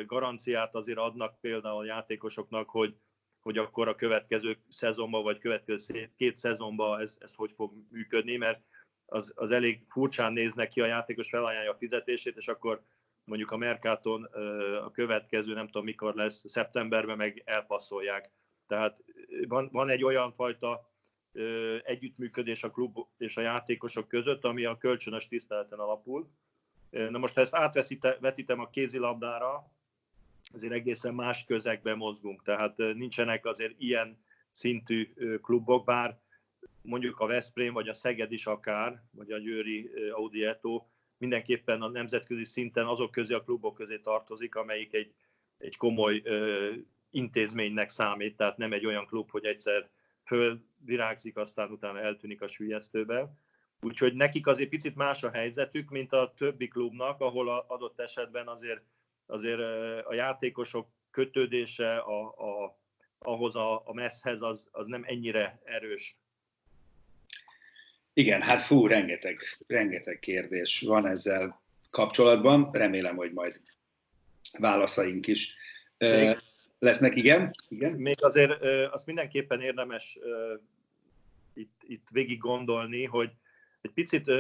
garanciát 0.07 0.75
azért 0.75 0.99
adnak 0.99 1.41
például 1.41 1.81
a 1.81 1.85
játékosoknak, 1.85 2.71
hogy, 2.71 2.97
hogy 3.41 3.59
akkor 3.59 3.89
a 3.89 3.95
következő 3.95 4.59
szezonban, 4.69 5.23
vagy 5.23 5.39
következő 5.39 6.13
két 6.17 6.37
szezonban 6.37 7.01
ez, 7.01 7.17
ez 7.21 7.35
hogy 7.35 7.53
fog 7.53 7.73
működni, 7.91 8.37
mert 8.37 8.61
az, 9.07 9.33
az 9.37 9.51
elég 9.51 9.85
furcsán 9.89 10.33
néznek 10.33 10.69
ki, 10.69 10.81
a 10.81 10.87
játékos 10.87 11.29
felajánlja 11.29 11.71
a 11.71 11.77
fizetését, 11.77 12.37
és 12.37 12.49
akkor 12.49 12.83
mondjuk 13.27 13.51
a 13.51 13.57
Mercaton 13.57 14.25
a 14.85 14.91
következő, 14.91 15.55
nem 15.55 15.67
tudom 15.67 15.85
mikor 15.85 16.15
lesz, 16.15 16.45
szeptemberben 16.49 17.17
meg 17.17 17.43
elpasszolják. 17.45 18.31
Tehát 18.67 19.05
van, 19.49 19.69
van 19.73 19.89
egy 19.89 20.05
olyan 20.05 20.33
fajta 20.33 20.91
együttműködés 21.83 22.63
a 22.63 22.71
klub 22.71 22.99
és 23.19 23.37
a 23.37 23.41
játékosok 23.41 24.09
között, 24.09 24.45
ami 24.45 24.65
a 24.65 24.79
kölcsönös 24.79 25.29
tiszteleten 25.29 25.79
alapul. 25.79 26.31
Na 26.91 27.19
most, 27.19 27.35
ha 27.35 27.41
ezt 27.41 27.55
átvetítem 27.55 28.61
a 28.61 28.71
kézilabdára, 28.71 29.71
azért 30.53 30.73
egészen 30.73 31.15
más 31.15 31.45
közegben 31.45 31.97
mozgunk, 31.97 32.43
tehát 32.43 32.77
nincsenek 32.77 33.47
azért 33.47 33.75
ilyen 33.79 34.25
szintű 34.51 35.13
klubok, 35.43 35.85
bár 35.85 36.19
mondjuk 36.83 37.21
a 37.21 37.27
Veszprém, 37.27 37.73
vagy 37.73 37.89
a 37.89 37.93
Szeged 37.93 38.33
is 38.33 38.47
akár, 38.47 39.03
vagy 39.11 39.31
a 39.31 39.39
Győri 39.39 39.91
Audi 40.13 40.45
Eto, 40.45 40.87
mindenképpen 41.19 41.83
a 41.83 41.89
nemzetközi 41.89 42.45
szinten 42.45 42.87
azok 42.87 43.11
közé 43.11 43.35
a 43.35 43.43
klubok 43.43 43.75
közé 43.75 43.99
tartozik, 43.99 44.55
amelyik 44.55 44.95
egy, 44.95 45.15
egy 45.59 45.77
komoly 45.77 46.21
ö, 46.25 46.73
intézménynek 47.11 47.89
számít, 47.89 48.37
tehát 48.37 48.57
nem 48.57 48.73
egy 48.73 48.87
olyan 48.87 49.07
klub, 49.07 49.31
hogy 49.31 49.45
egyszer 49.45 49.89
fölvirágzik, 50.25 51.37
aztán 51.37 51.71
utána 51.71 52.01
eltűnik 52.01 52.43
a 52.43 52.47
sülyeztőbe. 52.47 53.37
Úgyhogy 53.81 54.15
nekik 54.15 54.47
azért 54.47 54.69
picit 54.69 54.95
más 54.97 55.23
a 55.23 55.31
helyzetük, 55.31 55.91
mint 55.91 56.13
a 56.13 56.35
többi 56.37 56.69
klubnak, 56.69 57.21
ahol 57.21 57.51
a 57.51 57.65
adott 57.69 58.01
esetben 58.01 58.49
azért, 58.49 58.83
azért 59.27 59.61
a 60.07 60.15
játékosok 60.15 60.89
kötődése 61.11 61.97
a, 61.97 62.25
a, 62.27 62.79
ahhoz 63.19 63.57
a, 63.57 63.83
a 63.87 63.93
messzhez 63.93 64.43
az, 64.43 64.69
az 64.73 64.87
nem 64.87 65.03
ennyire 65.07 65.61
erős. 65.65 66.17
Igen, 68.19 68.43
hát 68.43 68.63
fú, 68.63 68.87
rengeteg, 68.87 69.39
rengeteg 69.67 70.19
kérdés 70.19 70.81
van 70.81 71.07
ezzel 71.07 71.63
kapcsolatban. 71.91 72.69
Remélem, 72.73 73.17
hogy 73.17 73.33
majd 73.33 73.61
válaszaink 74.59 75.27
is. 75.27 75.55
Még, 75.99 76.39
lesznek, 76.79 77.17
igen. 77.17 77.51
igen. 77.69 77.93
Még 77.93 78.25
azért 78.25 78.63
azt 78.93 79.07
mindenképpen 79.07 79.61
érdemes 79.61 80.19
itt, 81.55 81.81
itt 81.87 82.07
végig 82.13 82.39
gondolni, 82.39 83.05
hogy 83.05 83.31
egy 83.81 83.91
picit 83.91 84.31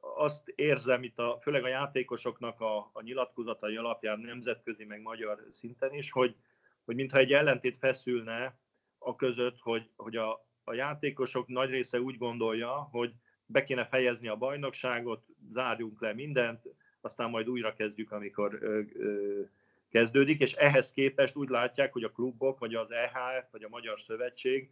azt 0.00 0.48
érzem 0.48 1.02
itt, 1.02 1.18
a, 1.18 1.38
főleg 1.42 1.64
a 1.64 1.68
játékosoknak 1.68 2.60
a, 2.60 2.90
a 2.92 3.02
nyilatkozatai 3.02 3.76
alapján 3.76 4.18
nemzetközi, 4.18 4.84
meg 4.84 5.00
magyar 5.00 5.46
szinten 5.50 5.94
is, 5.94 6.10
hogy, 6.10 6.36
hogy 6.84 6.94
mintha 6.94 7.18
egy 7.18 7.32
ellentét 7.32 7.76
feszülne 7.76 8.58
a 8.98 9.16
között, 9.16 9.58
hogy, 9.58 9.90
hogy 9.96 10.16
a, 10.16 10.50
a 10.64 10.74
játékosok 10.74 11.48
nagy 11.48 11.70
része 11.70 12.00
úgy 12.00 12.18
gondolja, 12.18 12.70
hogy 12.70 13.12
be 13.46 13.64
kéne 13.64 13.84
fejezni 13.84 14.28
a 14.28 14.36
bajnokságot, 14.36 15.26
zárjunk 15.52 16.00
le 16.00 16.12
mindent, 16.12 16.62
aztán 17.00 17.30
majd 17.30 17.48
újra 17.48 17.74
kezdjük, 17.74 18.12
amikor 18.12 18.58
ö, 18.60 18.80
ö, 18.94 19.40
kezdődik, 19.88 20.40
és 20.40 20.52
ehhez 20.52 20.92
képest 20.92 21.36
úgy 21.36 21.48
látják, 21.48 21.92
hogy 21.92 22.04
a 22.04 22.12
klubok, 22.12 22.58
vagy 22.58 22.74
az 22.74 22.90
EHF, 22.90 23.50
vagy 23.50 23.62
a 23.62 23.68
Magyar 23.68 24.00
Szövetség 24.00 24.70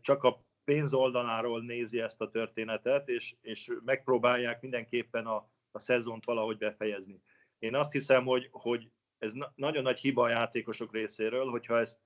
csak 0.00 0.24
a 0.24 0.44
pénz 0.64 0.94
oldaláról 0.94 1.62
nézi 1.62 2.00
ezt 2.00 2.20
a 2.20 2.30
történetet, 2.30 3.08
és, 3.08 3.34
és 3.40 3.70
megpróbálják 3.84 4.60
mindenképpen 4.60 5.26
a, 5.26 5.48
a 5.70 5.78
szezont 5.78 6.24
valahogy 6.24 6.58
befejezni. 6.58 7.20
Én 7.58 7.74
azt 7.74 7.92
hiszem, 7.92 8.24
hogy, 8.24 8.48
hogy 8.50 8.90
ez 9.18 9.32
na- 9.32 9.52
nagyon 9.56 9.82
nagy 9.82 10.00
hiba 10.00 10.22
a 10.22 10.28
játékosok 10.28 10.92
részéről, 10.92 11.50
hogyha 11.50 11.78
ezt, 11.78 12.00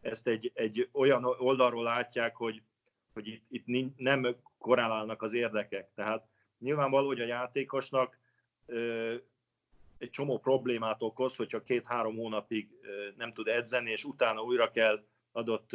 ezt 0.00 0.26
egy, 0.26 0.50
egy 0.54 0.88
olyan 0.92 1.24
oldalról 1.24 1.82
látják, 1.82 2.36
hogy, 2.36 2.62
hogy 3.12 3.26
itt, 3.28 3.44
itt 3.48 3.96
nem 3.96 4.36
korrelálnak 4.58 5.22
az 5.22 5.34
érdekek. 5.34 5.90
Tehát 5.94 6.26
nyilvánvaló, 6.58 7.06
hogy 7.06 7.20
a 7.20 7.26
játékosnak 7.26 8.18
egy 9.98 10.10
csomó 10.10 10.38
problémát 10.38 11.02
okoz, 11.02 11.36
hogyha 11.36 11.62
két-három 11.62 12.16
hónapig 12.16 12.68
nem 13.16 13.32
tud 13.32 13.48
edzeni, 13.48 13.90
és 13.90 14.04
utána 14.04 14.42
újra 14.42 14.70
kell 14.70 15.04
adott 15.32 15.70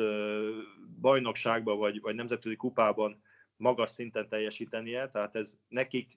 bajnokságban 1.01 1.77
vagy, 1.77 2.01
vagy 2.01 2.15
nemzetközi 2.15 2.56
kupában 2.56 3.22
magas 3.56 3.89
szinten 3.89 4.27
teljesítenie, 4.27 5.10
tehát 5.10 5.36
ez 5.36 5.58
nekik 5.68 6.12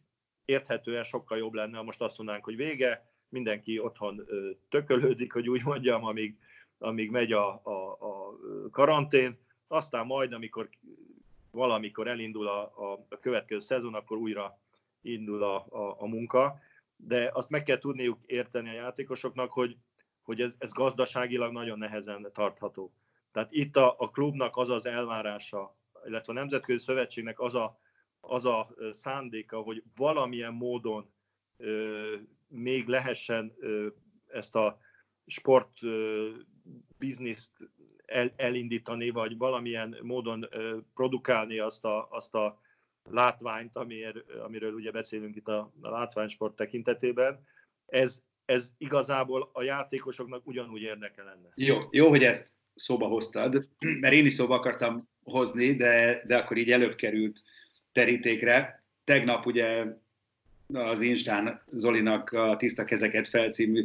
érthetően 0.44 1.02
sokkal 1.02 1.38
jobb 1.38 1.52
lenne, 1.52 1.76
ha 1.76 1.82
most 1.82 2.00
azt 2.00 2.16
mondanánk, 2.16 2.44
hogy 2.44 2.56
vége, 2.56 3.10
mindenki 3.28 3.78
otthon 3.78 4.26
tökölődik, 4.68 5.32
hogy 5.32 5.48
úgy 5.48 5.62
mondjam, 5.62 6.04
amíg, 6.04 6.38
amíg 6.78 7.10
megy 7.10 7.32
a, 7.32 7.60
a, 7.62 7.90
a 7.90 8.34
karantén, 8.70 9.38
aztán 9.68 10.06
majd, 10.06 10.32
amikor 10.32 10.68
valamikor 11.50 12.08
elindul 12.08 12.48
a, 12.48 12.62
a, 12.62 13.06
a 13.08 13.18
következő 13.18 13.60
szezon, 13.60 13.94
akkor 13.94 14.16
újra 14.16 14.58
indul 15.00 15.42
a, 15.42 15.66
a, 15.68 15.96
a 15.98 16.06
munka 16.06 16.60
de 16.96 17.30
azt 17.32 17.50
meg 17.50 17.62
kell 17.62 17.78
tudniuk 17.78 18.18
érteni 18.26 18.68
a 18.68 18.72
játékosoknak, 18.72 19.52
hogy, 19.52 19.76
hogy 20.22 20.40
ez, 20.40 20.54
ez 20.58 20.72
gazdaságilag 20.72 21.52
nagyon 21.52 21.78
nehezen 21.78 22.30
tartható. 22.32 22.92
Tehát 23.32 23.52
itt 23.52 23.76
a, 23.76 23.94
a 23.98 24.10
klubnak 24.10 24.56
az 24.56 24.68
az 24.68 24.86
elvárása, 24.86 25.76
illetve 26.06 26.32
a 26.32 26.36
Nemzetközi 26.36 26.78
Szövetségnek 26.84 27.40
az 27.40 27.54
a, 27.54 27.78
az 28.20 28.44
a 28.44 28.74
szándéka, 28.92 29.60
hogy 29.60 29.82
valamilyen 29.96 30.52
módon 30.52 31.12
ö, 31.56 32.14
még 32.48 32.86
lehessen 32.86 33.54
ö, 33.58 33.86
ezt 34.26 34.56
a 34.56 34.78
sport 35.26 35.78
bizniszt 36.98 37.52
el, 38.06 38.32
elindítani, 38.36 39.10
vagy 39.10 39.36
valamilyen 39.36 39.96
módon 40.02 40.48
produkálni 40.94 41.58
azt 41.58 41.84
a, 41.84 42.08
azt 42.10 42.34
a 42.34 42.60
látványt, 43.10 43.76
amiért, 43.76 44.16
amiről 44.44 44.72
ugye 44.72 44.90
beszélünk 44.90 45.36
itt 45.36 45.48
a, 45.48 45.72
a 45.80 45.88
látványsport 45.88 46.56
tekintetében, 46.56 47.46
ez, 47.86 48.22
ez 48.44 48.72
igazából 48.78 49.50
a 49.52 49.62
játékosoknak 49.62 50.46
ugyanúgy 50.46 50.82
érdeke 50.82 51.22
lenne. 51.22 51.48
Jó, 51.54 51.78
jó, 51.90 52.08
hogy 52.08 52.24
ezt 52.24 52.52
szóba 52.74 53.06
hoztad, 53.06 53.68
mert 54.00 54.14
én 54.14 54.26
is 54.26 54.34
szóba 54.34 54.54
akartam 54.54 55.08
hozni, 55.22 55.74
de, 55.74 56.22
de 56.26 56.36
akkor 56.36 56.56
így 56.56 56.72
előbb 56.72 56.94
került 56.94 57.42
terítékre. 57.92 58.84
Tegnap 59.04 59.46
ugye 59.46 59.86
az 60.72 61.00
Instán 61.00 61.62
Zolinak 61.66 62.30
a 62.30 62.56
Tiszta 62.56 62.84
kezeket 62.84 63.28
felcímű 63.28 63.84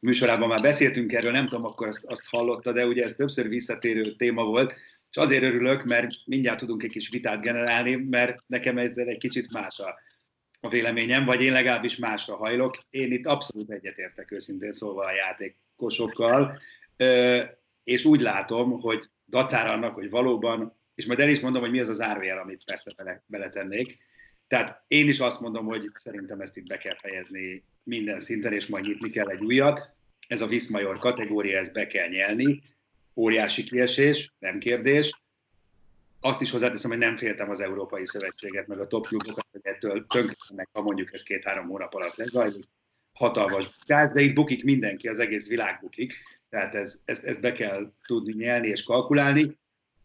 műsorában 0.00 0.48
már 0.48 0.60
beszéltünk 0.60 1.12
erről, 1.12 1.30
nem 1.30 1.48
tudom, 1.48 1.64
akkor 1.64 1.86
azt, 1.86 2.04
azt 2.04 2.24
hallotta, 2.26 2.72
de 2.72 2.86
ugye 2.86 3.04
ez 3.04 3.12
többször 3.12 3.48
visszatérő 3.48 4.14
téma 4.16 4.44
volt, 4.44 4.74
és 5.10 5.16
azért 5.16 5.42
örülök, 5.42 5.84
mert 5.84 6.12
mindjárt 6.24 6.58
tudunk 6.58 6.82
egy 6.82 6.90
kis 6.90 7.08
vitát 7.08 7.40
generálni, 7.40 7.94
mert 7.94 8.42
nekem 8.46 8.78
ezzel 8.78 9.08
egy 9.08 9.18
kicsit 9.18 9.52
más 9.52 9.78
a, 9.78 9.98
a 10.60 10.68
véleményem, 10.68 11.24
vagy 11.24 11.42
én 11.42 11.52
legalábbis 11.52 11.96
másra 11.96 12.36
hajlok. 12.36 12.78
Én 12.90 13.12
itt 13.12 13.26
abszolút 13.26 13.70
egyetértek 13.70 14.30
őszintén 14.30 14.72
szólva 14.72 15.04
a 15.04 15.12
játékosokkal, 15.12 16.58
és 17.84 18.04
úgy 18.04 18.20
látom, 18.20 18.80
hogy 18.80 19.04
dacára 19.26 19.72
annak, 19.72 19.94
hogy 19.94 20.10
valóban, 20.10 20.80
és 20.94 21.06
majd 21.06 21.20
el 21.20 21.28
is 21.28 21.40
mondom, 21.40 21.62
hogy 21.62 21.70
mi 21.70 21.80
az 21.80 21.88
az 21.88 22.00
árvér, 22.00 22.36
amit 22.36 22.64
persze 22.64 22.92
bele, 22.96 23.22
beletennék, 23.26 23.98
tehát 24.46 24.84
én 24.86 25.08
is 25.08 25.18
azt 25.18 25.40
mondom, 25.40 25.66
hogy 25.66 25.90
szerintem 25.94 26.40
ezt 26.40 26.56
itt 26.56 26.66
be 26.66 26.76
kell 26.76 26.96
fejezni 26.96 27.64
minden 27.82 28.20
szinten, 28.20 28.52
és 28.52 28.66
majd 28.66 28.84
nyitni 28.84 29.10
kell 29.10 29.28
egy 29.28 29.44
újat. 29.44 29.90
Ez 30.28 30.40
a 30.40 30.46
Viszmajor 30.46 30.98
kategória, 30.98 31.58
ezt 31.58 31.72
be 31.72 31.86
kell 31.86 32.08
nyelni. 32.08 32.62
Óriási 33.14 33.62
kiesés, 33.64 34.32
nem 34.38 34.58
kérdés. 34.58 35.20
Azt 36.20 36.40
is 36.40 36.50
hozzáteszem, 36.50 36.90
hogy 36.90 36.98
nem 36.98 37.16
féltem 37.16 37.50
az 37.50 37.60
Európai 37.60 38.06
Szövetséget, 38.06 38.66
meg 38.66 38.80
a 38.80 38.86
top 38.86 39.06
klubokat, 39.06 39.46
hogy 39.50 39.60
ettől 39.62 40.06
tönkretennek, 40.06 40.68
ha 40.72 40.82
mondjuk 40.82 41.12
ez 41.12 41.22
két-három 41.22 41.66
hónap 41.66 41.94
alatt 41.94 42.16
lezajlik. 42.16 42.64
Hatalmas 43.12 43.70
gáz, 43.86 44.12
de 44.12 44.20
itt 44.20 44.34
bukik 44.34 44.64
mindenki, 44.64 45.08
az 45.08 45.18
egész 45.18 45.48
világ 45.48 45.78
bukik. 45.80 46.14
Tehát 46.50 46.74
ez, 46.74 47.00
ezt 47.04 47.40
be 47.40 47.52
kell 47.52 47.92
tudni 48.06 48.32
nyelni 48.32 48.68
és 48.68 48.82
kalkulálni, 48.82 49.58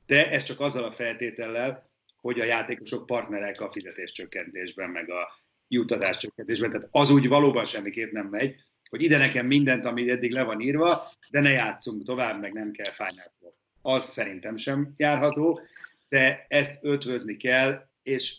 de 0.05 0.31
ez 0.31 0.43
csak 0.43 0.59
azzal 0.59 0.83
a 0.83 0.91
feltétellel, 0.91 1.90
hogy 2.21 2.39
a 2.39 2.43
játékosok 2.43 3.05
partnerek 3.05 3.61
a 3.61 3.71
fizetéscsökkentésben, 3.71 4.89
meg 4.89 5.09
a 5.09 5.33
juttatás 5.67 6.17
csökkentésben. 6.17 6.71
Tehát 6.71 6.87
az 6.91 7.09
úgy 7.09 7.27
valóban 7.27 7.65
semmiképp 7.65 8.11
nem 8.11 8.27
megy, 8.27 8.55
hogy 8.89 9.01
ide 9.01 9.17
nekem 9.17 9.45
mindent, 9.45 9.85
ami 9.85 10.09
eddig 10.09 10.31
le 10.31 10.43
van 10.43 10.59
írva, 10.59 11.11
de 11.29 11.39
ne 11.39 11.49
játszunk 11.49 12.03
tovább, 12.03 12.39
meg 12.41 12.53
nem 12.53 12.71
kell 12.71 12.91
Final 12.91 13.33
Az 13.81 14.05
szerintem 14.05 14.55
sem 14.55 14.93
járható, 14.97 15.61
de 16.09 16.45
ezt 16.47 16.79
ötvözni 16.81 17.37
kell, 17.37 17.89
és 18.03 18.37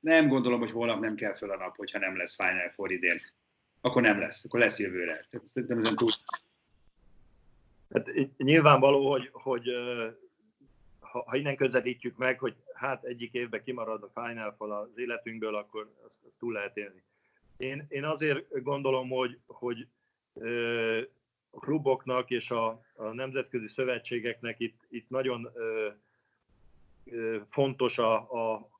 nem 0.00 0.28
gondolom, 0.28 0.58
hogy 0.58 0.70
holnap 0.70 1.00
nem 1.00 1.14
kell 1.14 1.34
föl 1.34 1.50
a 1.50 1.56
nap, 1.56 1.76
hogyha 1.76 1.98
nem 1.98 2.16
lesz 2.16 2.34
Final 2.34 2.70
Four 2.74 2.92
idén. 2.92 3.20
Akkor 3.80 4.02
nem 4.02 4.18
lesz, 4.18 4.44
akkor 4.44 4.60
lesz 4.60 4.78
jövőre. 4.78 5.26
Tehát 5.30 5.46
szerintem 5.46 5.78
ezen 5.78 5.96
túl. 5.96 6.10
Hát, 7.90 8.10
nyilvánvaló, 8.36 9.10
hogy, 9.10 9.28
hogy 9.32 9.68
ha, 11.12 11.24
ha 11.26 11.36
innen 11.36 11.56
közelítjük 11.56 12.16
meg, 12.16 12.38
hogy 12.38 12.56
hát 12.74 13.04
egyik 13.04 13.32
évben 13.32 13.62
kimarad 13.62 14.02
a 14.02 14.20
Final 14.20 14.54
Four 14.58 14.70
az 14.70 14.88
életünkből, 14.98 15.54
akkor 15.54 15.92
azt, 16.06 16.18
azt 16.24 16.34
túl 16.38 16.52
lehet 16.52 16.76
élni. 16.76 17.02
Én, 17.56 17.86
én 17.88 18.04
azért 18.04 18.62
gondolom, 18.62 19.08
hogy, 19.08 19.38
hogy 19.46 19.86
a 21.50 21.58
kluboknak 21.58 22.30
és 22.30 22.50
a, 22.50 22.82
a 22.94 23.04
nemzetközi 23.04 23.66
szövetségeknek 23.66 24.60
itt, 24.60 24.80
itt 24.88 25.08
nagyon 25.08 25.50
ö, 25.54 25.88
ö, 27.04 27.38
fontos 27.48 27.98
a, 27.98 28.32
a, 28.32 28.70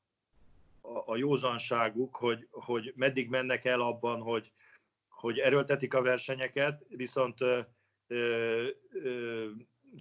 a 1.07 1.17
józanságuk, 1.17 2.17
hogy, 2.17 2.49
hogy 2.51 2.93
meddig 2.97 3.29
mennek 3.29 3.65
el 3.65 3.81
abban, 3.81 4.21
hogy, 4.21 4.53
hogy 5.09 5.39
erőltetik 5.39 5.95
a 5.95 6.03
versenyeket, 6.03 6.85
viszont 6.89 7.41
ö, 7.41 7.61
ö, 8.07 8.69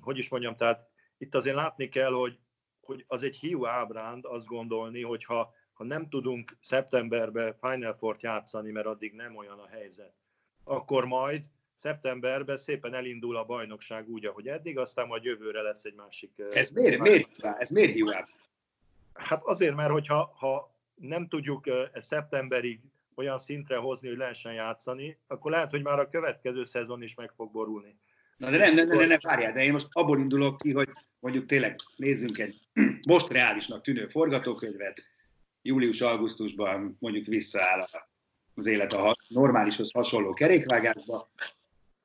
hogy 0.01 0.17
is 0.17 0.29
mondjam, 0.29 0.55
tehát 0.55 0.90
itt 1.21 1.35
azért 1.35 1.55
látni 1.55 1.89
kell, 1.89 2.11
hogy, 2.11 2.37
hogy 2.81 3.03
az 3.07 3.23
egy 3.23 3.35
hiú 3.35 3.65
ábránd 3.65 4.25
azt 4.25 4.45
gondolni, 4.45 5.01
hogy 5.01 5.25
ha, 5.25 5.53
ha 5.73 5.83
nem 5.83 6.09
tudunk 6.09 6.57
szeptemberben 6.61 7.55
Final 7.59 7.93
Four-t 7.93 8.21
játszani, 8.21 8.71
mert 8.71 8.85
addig 8.85 9.13
nem 9.13 9.35
olyan 9.35 9.59
a 9.59 9.67
helyzet, 9.67 10.13
akkor 10.63 11.05
majd 11.05 11.45
szeptemberben 11.75 12.57
szépen 12.57 12.93
elindul 12.93 13.35
a 13.35 13.45
bajnokság 13.45 14.09
úgy, 14.09 14.25
ahogy 14.25 14.47
eddig, 14.47 14.77
aztán 14.77 15.07
majd 15.07 15.23
jövőre 15.23 15.61
lesz 15.61 15.83
egy 15.83 15.95
másik... 15.95 16.31
Ez 16.51 16.71
miért, 16.71 16.99
miért, 16.99 17.43
ez 17.43 17.69
miért 17.69 17.93
hiú 17.93 18.07
Hát 19.13 19.43
azért, 19.43 19.75
mert 19.75 19.91
hogyha 19.91 20.33
ha 20.35 20.75
nem 20.95 21.27
tudjuk 21.27 21.67
ezt 21.67 22.07
szeptemberig 22.07 22.81
olyan 23.15 23.39
szintre 23.39 23.77
hozni, 23.77 24.07
hogy 24.07 24.17
lehessen 24.17 24.53
játszani, 24.53 25.19
akkor 25.27 25.51
lehet, 25.51 25.71
hogy 25.71 25.81
már 25.81 25.99
a 25.99 26.10
következő 26.10 26.63
szezon 26.63 27.01
is 27.01 27.15
meg 27.15 27.31
fog 27.31 27.51
borulni. 27.51 27.99
Na 28.41 28.49
de 28.49 28.58
nem, 28.58 28.73
nem, 28.73 28.88
nem, 28.88 29.08
nem, 29.08 29.19
várjál, 29.21 29.54
de 29.54 29.63
én 29.63 29.71
most 29.71 29.88
abból 29.91 30.19
indulok 30.19 30.58
ki, 30.58 30.71
hogy 30.71 30.89
mondjuk 31.19 31.45
tényleg 31.45 31.75
nézzünk 31.95 32.38
egy 32.38 32.60
most 33.08 33.32
reálisnak 33.32 33.82
tűnő 33.82 34.08
forgatókönyvet, 34.08 35.01
július-augusztusban 35.62 36.97
mondjuk 36.99 37.25
visszaáll 37.25 37.88
az 38.54 38.65
élet 38.65 38.93
a 38.93 39.15
normálishoz 39.27 39.91
hasonló 39.91 40.34
kerékvágásba, 40.34 41.32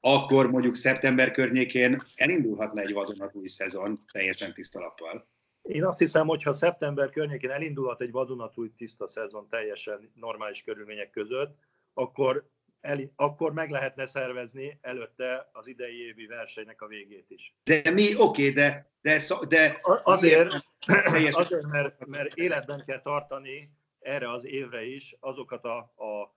akkor 0.00 0.50
mondjuk 0.50 0.74
szeptember 0.74 1.30
környékén 1.30 2.02
elindulhatna 2.14 2.80
egy 2.80 2.92
vadonatúj 2.92 3.46
szezon 3.46 4.04
teljesen 4.12 4.52
tiszta 4.52 4.80
lappal. 4.80 5.28
Én 5.62 5.84
azt 5.84 5.98
hiszem, 5.98 6.26
hogy 6.26 6.42
ha 6.42 6.52
szeptember 6.52 7.10
környékén 7.10 7.50
elindulhat 7.50 8.00
egy 8.00 8.10
vadonatúj 8.10 8.70
tiszta 8.76 9.06
szezon 9.06 9.48
teljesen 9.48 10.10
normális 10.14 10.62
körülmények 10.62 11.10
között, 11.10 11.58
akkor 11.94 12.48
el, 12.86 13.12
akkor 13.16 13.52
meg 13.52 13.70
lehetne 13.70 14.06
szervezni 14.06 14.78
előtte 14.80 15.50
az 15.52 15.66
idei 15.66 16.06
évi 16.06 16.26
versenynek 16.26 16.82
a 16.82 16.86
végét 16.86 17.26
is. 17.28 17.54
De 17.64 17.90
mi, 17.90 18.14
oké, 18.16 18.20
okay, 18.22 18.50
de, 18.50 18.90
de, 19.00 19.20
de 19.48 19.80
azért, 20.02 20.52
azért 21.14 21.66
mert, 21.66 22.06
mert 22.06 22.34
életben 22.34 22.82
kell 22.86 23.02
tartani 23.02 23.70
erre 24.00 24.30
az 24.30 24.46
évre 24.46 24.84
is 24.84 25.16
azokat 25.20 25.64
a, 25.64 25.76
a 25.78 26.34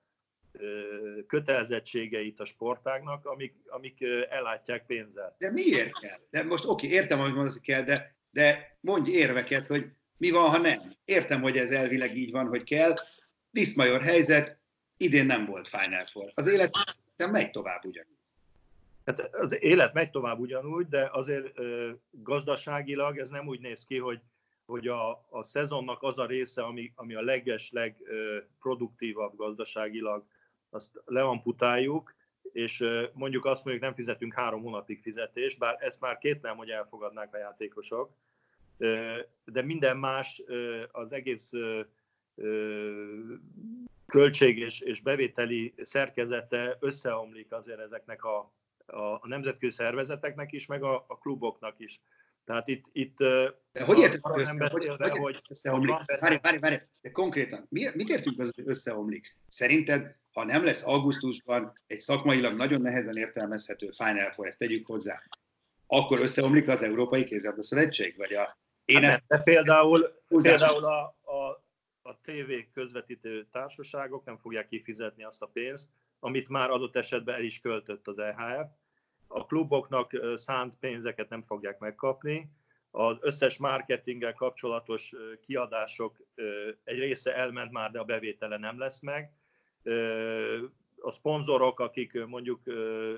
kötelezettségeit 1.28 2.40
a 2.40 2.46
sportágnak, 2.46 3.26
amik, 3.26 3.56
amik 3.66 4.02
ellátják 4.30 4.86
pénzzel. 4.86 5.36
De 5.38 5.52
miért 5.52 6.00
kell? 6.00 6.20
De 6.30 6.44
most 6.44 6.66
oké, 6.66 6.86
okay, 6.86 6.98
értem, 6.98 7.20
hogy 7.20 7.34
mondasz, 7.34 7.60
kell, 7.60 7.82
de, 7.82 8.16
de 8.30 8.78
mondj 8.80 9.12
érveket, 9.12 9.68
hogy 9.68 9.86
mi 10.18 10.30
van, 10.30 10.50
ha 10.50 10.58
nem. 10.58 10.94
Értem, 11.06 11.42
hogy 11.42 11.58
ez 11.58 11.72
elvileg 11.72 12.18
így 12.18 12.32
van, 12.32 12.48
hogy 12.48 12.64
kell. 12.64 12.94
Viszmajor 13.50 14.02
helyzet, 14.02 14.59
idén 15.00 15.26
nem 15.26 15.46
volt 15.46 15.68
Final 15.68 16.06
Four. 16.06 16.32
Az 16.34 16.48
élet 16.48 16.72
nem 17.16 17.32
megy 17.32 17.50
tovább 17.50 17.86
ugyanúgy. 17.86 18.18
Hát 19.06 19.36
az 19.36 19.62
élet 19.62 19.94
megy 19.94 20.10
tovább 20.10 20.40
ugyanúgy, 20.40 20.88
de 20.88 21.10
azért 21.12 21.60
ö, 21.60 21.92
gazdaságilag 22.12 23.18
ez 23.18 23.30
nem 23.30 23.48
úgy 23.48 23.60
néz 23.60 23.86
ki, 23.86 23.98
hogy, 23.98 24.20
hogy 24.66 24.88
a, 24.88 25.26
a 25.30 25.44
szezonnak 25.44 26.04
az 26.04 26.18
a 26.18 26.26
része, 26.26 26.64
ami, 26.64 26.92
ami 26.96 27.16
a 27.16 27.22
leges, 27.22 27.72
legproduktívabb 27.72 29.36
gazdaságilag, 29.36 30.26
azt 30.70 31.02
leamputáljuk, 31.06 32.16
és 32.52 32.86
mondjuk 33.14 33.46
azt 33.46 33.64
mondjuk 33.64 33.86
nem 33.86 33.96
fizetünk 33.96 34.34
három 34.34 34.62
hónapig 34.62 35.02
fizetést, 35.02 35.60
bár 35.60 35.76
ezt 35.80 36.02
már 36.02 36.18
kétlem, 36.18 36.58
hogy 36.58 36.70
elfogadnák 36.70 37.34
a 37.34 37.38
játékosok, 37.38 38.12
de 39.46 39.62
minden 39.62 39.98
más 39.98 40.44
az 40.92 41.12
egész 41.12 41.52
költség 44.10 44.58
és, 44.58 44.80
és 44.80 45.02
bevételi 45.02 45.74
szerkezete 45.82 46.78
összeomlik 46.80 47.52
azért 47.52 47.80
ezeknek 47.80 48.24
a, 48.24 48.54
a, 48.86 48.98
a 49.02 49.28
nemzetközi 49.28 49.76
szervezeteknek 49.76 50.52
is, 50.52 50.66
meg 50.66 50.84
a, 50.84 51.06
a 51.08 51.18
kluboknak 51.18 51.76
is. 51.78 52.02
Tehát 52.46 52.68
itt... 52.68 52.86
itt 52.92 53.18
de 53.72 53.84
hogy 53.86 54.00
érted 54.00 54.22
hogy, 54.22 54.88
hogy, 54.88 55.18
hogy 55.18 55.42
összeomlik? 55.50 55.96
Várj, 56.20 56.38
várj, 56.42 56.58
várj, 56.58 56.76
de 57.02 57.12
konkrétan, 57.12 57.66
mi, 57.70 57.86
mit 57.94 58.10
értünk 58.10 58.40
az, 58.40 58.52
hogy 58.56 58.68
összeomlik? 58.68 59.38
Szerinted, 59.48 60.16
ha 60.32 60.44
nem 60.44 60.64
lesz 60.64 60.86
augusztusban 60.86 61.80
egy 61.88 62.00
szakmailag 62.00 62.56
nagyon 62.56 62.82
nehezen 62.82 63.18
értelmezhető 63.18 63.90
Final 63.98 64.32
Four, 64.32 64.48
ezt 64.48 64.58
tegyük 64.58 64.86
hozzá, 64.86 65.24
akkor 65.88 66.20
összeomlik 66.20 66.68
az 66.68 66.82
Európai 66.82 67.24
Kézilabda 67.24 67.64
Szövetség? 67.64 68.18
Vagy 68.18 68.34
a, 68.34 68.58
én 68.86 69.04
hát 69.04 69.12
ezt, 69.12 69.24
de 69.28 69.38
például, 69.38 70.22
például 70.28 70.86
a, 70.86 71.02
a 71.06 71.64
a 72.10 72.20
TV 72.22 72.52
közvetítő 72.74 73.48
társaságok 73.52 74.26
nem 74.26 74.38
fogják 74.38 74.68
kifizetni 74.68 75.24
azt 75.24 75.42
a 75.42 75.50
pénzt, 75.54 75.90
amit 76.20 76.50
már 76.50 76.70
adott 76.70 76.96
esetben 76.96 77.36
el 77.36 77.44
is 77.44 77.60
költött 77.60 78.08
az 78.08 78.20
EHF. 78.20 78.70
A 79.28 79.46
kluboknak 79.46 80.12
szánt 80.36 80.76
pénzeket 80.80 81.30
nem 81.30 81.42
fogják 81.42 81.80
megkapni. 81.80 82.52
Az 82.92 83.18
összes 83.22 83.58
marketinggel 83.58 84.34
kapcsolatos 84.34 85.14
kiadások 85.42 86.22
egy 86.84 87.00
része 87.00 87.36
elment 87.36 87.72
már, 87.72 87.92
de 87.92 88.00
a 88.00 88.04
bevétele 88.04 88.58
nem 88.58 88.80
lesz 88.80 89.00
meg. 89.00 89.34
A 91.02 91.12
szponzorok, 91.12 91.80
akik 91.80 92.26
mondjuk 92.26 92.62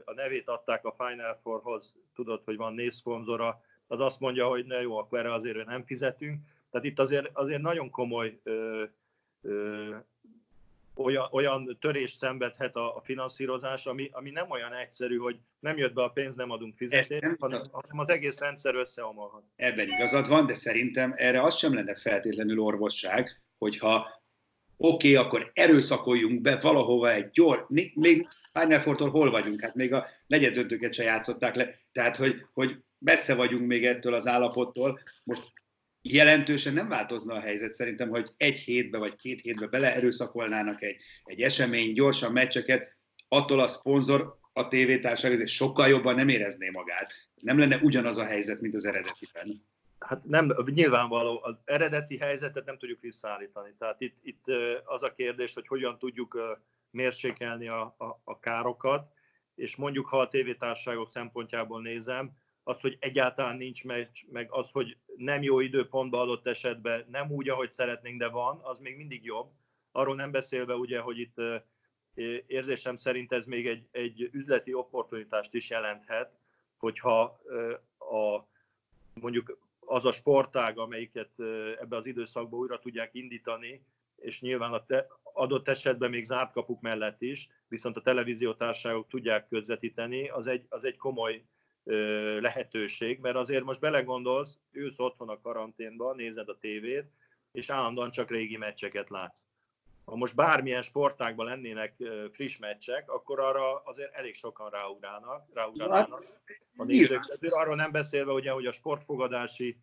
a 0.06 0.13
nevét 0.13 0.47
adták 0.47 0.86
a 0.86 0.95
Final 0.97 1.39
Fourhoz, 1.43 1.95
tudod, 2.13 2.43
hogy 2.43 2.58
van 2.58 2.73
névszponzora, 2.73 3.62
az 3.88 3.99
azt 3.99 4.19
mondja, 4.19 4.47
hogy 4.47 4.65
ne 4.65 4.82
jó, 4.82 4.97
akkor 4.97 5.19
erre 5.19 5.34
azért 5.34 5.65
nem 5.65 5.84
fizetünk 5.84 6.41
tehát 6.72 6.88
itt 6.88 7.00
azért, 7.00 7.30
azért 7.34 7.62
nagyon 7.62 7.90
komoly 7.90 8.40
ö, 8.44 8.84
ö, 9.42 9.96
olyan, 10.96 11.28
olyan 11.32 11.78
törést 11.80 12.20
szenvedhet 12.20 12.76
a, 12.76 12.96
a 12.96 13.02
finanszírozás, 13.02 13.86
ami, 13.86 14.10
ami 14.12 14.30
nem 14.30 14.50
olyan 14.50 14.74
egyszerű, 14.74 15.18
hogy 15.18 15.40
nem 15.60 15.78
jött 15.78 15.94
be 15.94 16.04
a 16.04 16.10
pénz, 16.10 16.36
nem 16.36 16.52
adunk 16.52 16.76
fizetést, 16.76 17.22
nem 17.22 17.38
hanem, 17.40 17.62
hanem 17.72 18.00
az 18.00 18.10
egész 18.10 18.40
rendszer 18.40 18.76
összeomolhat. 18.76 19.44
Ebben 19.56 19.88
igazad 19.88 20.28
van, 20.28 20.46
de 20.46 20.54
szerintem 20.54 21.14
erre 21.16 21.42
az 21.42 21.58
sem 21.58 21.74
lenne 21.74 21.96
feltétlenül 21.96 22.60
orvosság, 22.60 23.42
hogyha 23.58 24.22
oké, 24.78 25.16
okay, 25.16 25.26
akkor 25.26 25.52
erőszakoljunk 25.54 26.42
be 26.42 26.58
valahova 26.62 27.12
egy 27.12 27.30
gyors, 27.30 27.60
még 27.96 28.28
four 28.54 29.10
hol 29.10 29.32
vagyunk? 29.32 29.62
Hát 29.62 29.76
még 29.76 29.94
a 29.94 30.06
negyedöntőket 30.28 30.94
se 30.94 31.04
játszották 31.04 31.56
le, 31.56 31.76
tehát 31.92 32.16
hogy, 32.16 32.46
hogy 32.54 32.78
messze 32.98 33.36
vagyunk 33.36 33.68
még 33.68 33.86
ettől 33.86 34.14
az 34.14 34.28
állapottól. 34.28 35.00
Most 35.24 35.44
jelentősen 36.02 36.74
nem 36.74 36.88
változna 36.88 37.34
a 37.34 37.40
helyzet 37.40 37.74
szerintem, 37.74 38.10
hogy 38.10 38.30
egy 38.38 38.58
hétbe 38.58 38.98
vagy 38.98 39.16
két 39.16 39.42
hétbe 39.42 39.68
beleerőszakolnának 39.68 40.84
egy, 40.84 40.98
egy 41.24 41.42
esemény, 41.42 41.94
gyorsan 41.94 42.32
meccseket, 42.32 42.96
attól 43.28 43.60
a 43.60 43.68
szponzor, 43.68 44.40
a 44.54 44.68
tévétárság 44.68 45.32
ezért 45.32 45.50
sokkal 45.50 45.88
jobban 45.88 46.16
nem 46.16 46.28
érezné 46.28 46.70
magát. 46.70 47.14
Nem 47.36 47.60
lenne 47.60 47.78
ugyanaz 47.78 48.18
a 48.18 48.26
helyzet, 48.26 48.62
mint 48.62 48.76
az 48.76 48.86
eredetiben. 48.86 49.66
Hát 50.00 50.24
nem, 50.24 50.56
nyilvánvaló, 50.66 51.40
az 51.44 51.56
eredeti 51.66 52.18
helyzetet 52.18 52.66
nem 52.66 52.78
tudjuk 52.78 53.02
visszaállítani. 53.02 53.74
Tehát 53.78 54.02
itt, 54.02 54.18
itt 54.22 54.44
az 54.84 55.04
a 55.04 55.14
kérdés, 55.14 55.54
hogy 55.54 55.68
hogyan 55.68 55.98
tudjuk 55.98 56.60
mérsékelni 56.90 57.68
a, 57.68 57.82
a, 57.82 58.22
a 58.24 58.40
károkat, 58.40 59.12
és 59.56 59.76
mondjuk, 59.76 60.08
ha 60.08 60.20
a 60.20 60.28
tévétárságok 60.28 61.10
szempontjából 61.10 61.82
nézem, 61.82 62.32
az, 62.63 62.82
hogy 62.82 62.97
egyáltalán 63.00 63.58
nincs 63.58 63.84
meccs, 63.86 64.24
meg 64.32 64.52
az, 64.52 64.71
hogy 64.71 64.97
nem 65.15 65.43
jó 65.43 65.60
időpontban 65.60 66.19
adott 66.19 66.47
esetben, 66.47 67.06
nem 67.10 67.32
úgy, 67.32 67.50
ahogy 67.50 67.71
szeretnénk, 67.71 68.19
de 68.19 68.28
van, 68.28 68.60
az 68.63 68.80
még 68.80 68.95
mindig 68.95 69.24
jobb. 69.24 69.52
Arról 69.91 70.15
nem 70.15 70.32
beszélve 70.32 70.76
ugye, 70.76 71.00
hogy 71.00 71.19
itt 71.19 71.36
érzésem 72.47 72.95
szerint 72.95 73.32
ez 73.32 73.45
még 73.45 73.67
egy, 73.67 73.88
egy 73.91 74.30
üzleti 74.32 74.74
opportunitást 74.74 75.54
is 75.54 75.69
jelenthet, 75.69 76.39
hogyha 76.78 77.41
a, 77.97 78.47
mondjuk 79.13 79.58
az 79.80 80.06
a 80.06 80.12
sportág, 80.12 80.78
amelyiket 80.78 81.30
ebbe 81.80 81.95
az 81.95 82.06
időszakban 82.06 82.60
újra 82.60 82.80
tudják 82.80 83.13
indítani, 83.13 83.86
és 84.15 84.41
nyilván 84.41 84.74
a 84.74 84.86
te, 84.86 85.08
adott 85.34 85.67
esetben 85.67 86.10
még 86.10 86.24
zárt 86.24 86.52
kapuk 86.52 86.82
mellett 86.82 87.21
is, 87.21 87.50
viszont 87.67 87.97
a 87.97 88.02
televíziótárságok 88.02 89.08
tudják 89.08 89.47
közvetíteni, 89.47 90.30
az 90.30 90.47
egy, 90.47 90.65
az 90.69 90.84
egy 90.84 90.97
komoly 90.97 91.43
lehetőség, 92.39 93.20
mert 93.20 93.36
azért 93.36 93.63
most 93.63 93.80
belegondolsz, 93.80 94.60
ősz 94.72 95.00
otthon 95.00 95.30
a 95.30 95.41
karanténban, 95.41 96.15
nézed 96.15 96.50
a 96.50 96.58
tévét, 96.58 97.06
és 97.52 97.70
állandóan 97.70 98.12
csak 98.12 98.30
régi 98.30 98.58
meccseket 98.58 99.10
látsz. 99.10 99.46
Ha 100.06 100.15
most 100.15 100.36
bármilyen 100.36 100.82
sportágban 100.82 101.46
lennének 101.46 101.96
friss 102.32 102.58
meccsek, 102.58 103.12
akkor 103.12 103.39
arra 103.39 103.76
azért 103.84 104.13
elég 104.13 104.36
sokan 104.36 104.70
ráugrálnak, 104.70 105.48
ráugrálnak 105.54 106.26
a 106.78 106.84
nézők. 106.84 107.38
Arról 107.50 107.76
nem 107.76 107.91
beszélve, 107.91 108.32
ugye, 108.32 108.52
hogy 108.52 108.65
a 108.65 108.72
sportfogadási 108.72 109.78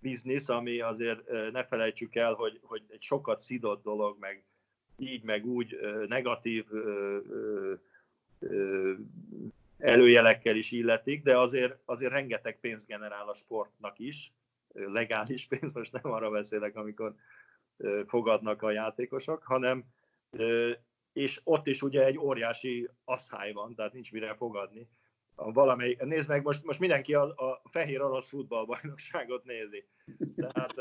biznisz, 0.00 0.48
ami 0.48 0.80
azért 0.80 1.30
ne 1.52 1.64
felejtsük 1.64 2.14
el, 2.14 2.32
hogy, 2.32 2.58
hogy 2.62 2.82
egy 2.88 3.02
sokat 3.02 3.40
szidott 3.40 3.82
dolog, 3.82 4.16
meg 4.18 4.44
így, 4.98 5.22
meg 5.22 5.46
úgy 5.46 5.78
negatív 6.08 6.64
előjelekkel 9.78 10.56
is 10.56 10.70
illetik, 10.70 11.22
de 11.22 11.38
azért, 11.38 11.78
azért 11.84 12.12
rengeteg 12.12 12.60
pénzt 12.60 12.86
generál 12.86 13.28
a 13.28 13.34
sportnak 13.34 13.98
is, 13.98 14.32
legális 14.72 15.46
pénz, 15.46 15.74
most 15.74 15.92
nem 15.92 16.12
arra 16.12 16.30
beszélek, 16.30 16.76
amikor 16.76 17.14
fogadnak 18.06 18.62
a 18.62 18.70
játékosok, 18.70 19.42
hanem 19.42 19.84
és 21.12 21.40
ott 21.44 21.66
is 21.66 21.82
ugye 21.82 22.04
egy 22.04 22.18
óriási 22.18 22.88
asszály 23.04 23.52
van, 23.52 23.74
tehát 23.74 23.92
nincs 23.92 24.12
mire 24.12 24.34
fogadni. 24.34 24.88
A 25.34 25.52
valamely, 25.52 25.96
nézd 26.00 26.28
meg, 26.28 26.42
most, 26.42 26.64
most 26.64 26.80
mindenki 26.80 27.14
a, 27.14 27.22
a 27.22 27.62
fehér 27.70 28.00
orosz 28.02 28.28
futballbajnokságot 28.28 29.44
nézi. 29.44 29.88
Tehát 30.36 30.74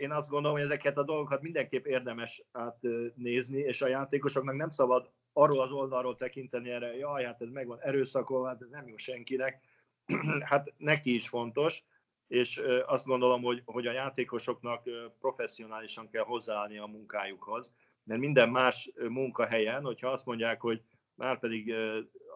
én 0.00 0.10
azt 0.10 0.30
gondolom, 0.30 0.56
hogy 0.56 0.66
ezeket 0.66 0.98
a 0.98 1.02
dolgokat 1.02 1.42
mindenképp 1.42 1.84
érdemes 1.84 2.42
átnézni, 2.52 3.58
és 3.58 3.82
a 3.82 3.88
játékosoknak 3.88 4.56
nem 4.56 4.68
szabad 4.68 5.10
arról 5.36 5.60
az 5.60 5.70
oldalról 5.70 6.16
tekinteni 6.16 6.70
erre, 6.70 6.96
jaj, 6.96 7.24
hát 7.24 7.40
ez 7.42 7.50
megvan 7.50 7.80
erőszakolva, 7.80 8.46
hát 8.46 8.62
ez 8.62 8.68
nem 8.70 8.88
jó 8.88 8.96
senkinek. 8.96 9.60
hát 10.50 10.72
neki 10.76 11.14
is 11.14 11.28
fontos, 11.28 11.84
és 12.28 12.62
azt 12.86 13.06
gondolom, 13.06 13.42
hogy, 13.42 13.62
hogy 13.64 13.86
a 13.86 13.92
játékosoknak 13.92 14.82
professzionálisan 15.20 16.08
kell 16.10 16.24
hozzáállni 16.24 16.78
a 16.78 16.86
munkájukhoz, 16.86 17.74
mert 18.04 18.20
minden 18.20 18.48
más 18.48 18.90
munkahelyen, 19.08 19.84
hogyha 19.84 20.08
azt 20.08 20.26
mondják, 20.26 20.60
hogy 20.60 20.82
már 21.16 21.38
pedig 21.38 21.72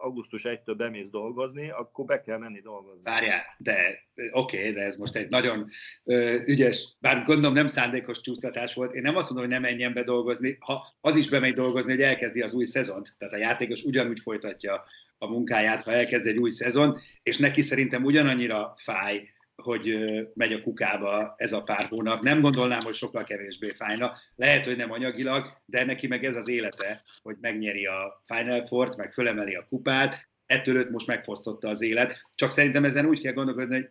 augusztus 0.01 0.41
1-től 0.45 0.73
bemész 0.77 1.09
dolgozni, 1.09 1.69
akkor 1.69 2.05
be 2.05 2.21
kell 2.21 2.37
menni 2.37 2.61
dolgozni. 2.61 3.01
Várjál, 3.03 3.43
de 3.57 4.03
oké, 4.31 4.57
okay, 4.57 4.71
de 4.71 4.81
ez 4.81 4.95
most 4.95 5.15
egy 5.15 5.29
nagyon 5.29 5.65
ö, 6.03 6.41
ügyes, 6.45 6.95
bár 6.99 7.23
gondolom 7.23 7.53
nem 7.53 7.67
szándékos 7.67 8.21
csúsztatás 8.21 8.73
volt, 8.73 8.93
én 8.93 9.01
nem 9.01 9.15
azt 9.15 9.29
mondom, 9.29 9.49
hogy 9.49 9.59
nem 9.59 9.71
menjen 9.71 9.93
be 9.93 10.03
dolgozni, 10.03 10.57
ha 10.59 10.97
az 11.01 11.15
is 11.15 11.29
bemegy 11.29 11.53
dolgozni, 11.53 11.91
hogy 11.91 12.01
elkezdi 12.01 12.41
az 12.41 12.53
új 12.53 12.65
szezont, 12.65 13.15
tehát 13.17 13.33
a 13.33 13.37
játékos 13.37 13.83
ugyanúgy 13.83 14.19
folytatja 14.19 14.83
a 15.17 15.27
munkáját, 15.27 15.81
ha 15.81 15.91
elkezd 15.91 16.25
egy 16.25 16.39
új 16.39 16.49
szezon, 16.49 16.97
és 17.23 17.37
neki 17.37 17.61
szerintem 17.61 18.03
ugyanannyira 18.03 18.73
fáj, 18.77 19.29
hogy 19.61 19.97
megy 20.33 20.53
a 20.53 20.61
kukába 20.61 21.33
ez 21.37 21.51
a 21.51 21.63
pár 21.63 21.85
hónap. 21.85 22.21
Nem 22.21 22.41
gondolnám, 22.41 22.81
hogy 22.81 22.93
sokkal 22.93 23.23
kevésbé 23.23 23.71
fájna. 23.71 24.13
Lehet, 24.35 24.65
hogy 24.65 24.75
nem 24.75 24.91
anyagilag, 24.91 25.61
de 25.65 25.85
neki 25.85 26.07
meg 26.07 26.23
ez 26.25 26.35
az 26.35 26.47
élete, 26.47 27.03
hogy 27.21 27.35
megnyeri 27.41 27.85
a 27.85 28.23
Final 28.25 28.65
Four-t, 28.65 28.95
meg 28.95 29.13
fölemeli 29.13 29.55
a 29.55 29.65
kupát. 29.69 30.29
Ettől 30.45 30.75
őt 30.75 30.89
most 30.89 31.07
megfosztotta 31.07 31.67
az 31.67 31.81
élet. 31.81 32.27
Csak 32.35 32.51
szerintem 32.51 32.83
ezen 32.83 33.05
úgy 33.05 33.21
kell 33.21 33.33
gondolkodni, 33.33 33.75
hogy 33.75 33.89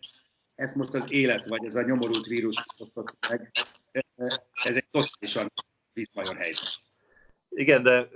ez 0.54 0.74
most 0.74 0.94
az 0.94 1.04
élet, 1.09 1.46
vagy 1.46 1.64
ez 1.64 1.74
a 1.74 1.83
nyomorult 1.83 2.26
vírus 2.26 2.64
fosztotta 2.76 3.28
meg. 3.28 3.50
Ez 4.62 4.76
egy 4.76 4.87
totálisan 4.90 5.52
bizmajon 5.92 6.37
helyzet. 6.37 6.68
Igen, 7.48 7.83
de 7.83 8.09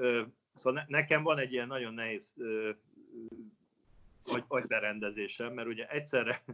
szóval 0.54 0.84
nekem 0.88 1.22
van 1.22 1.38
egy 1.38 1.52
ilyen 1.52 1.66
nagyon 1.66 1.94
nehéz 1.94 2.34
agyberendezésem, 4.48 5.52
mert 5.52 5.68
ugye 5.68 5.86
egyszerre 5.86 6.44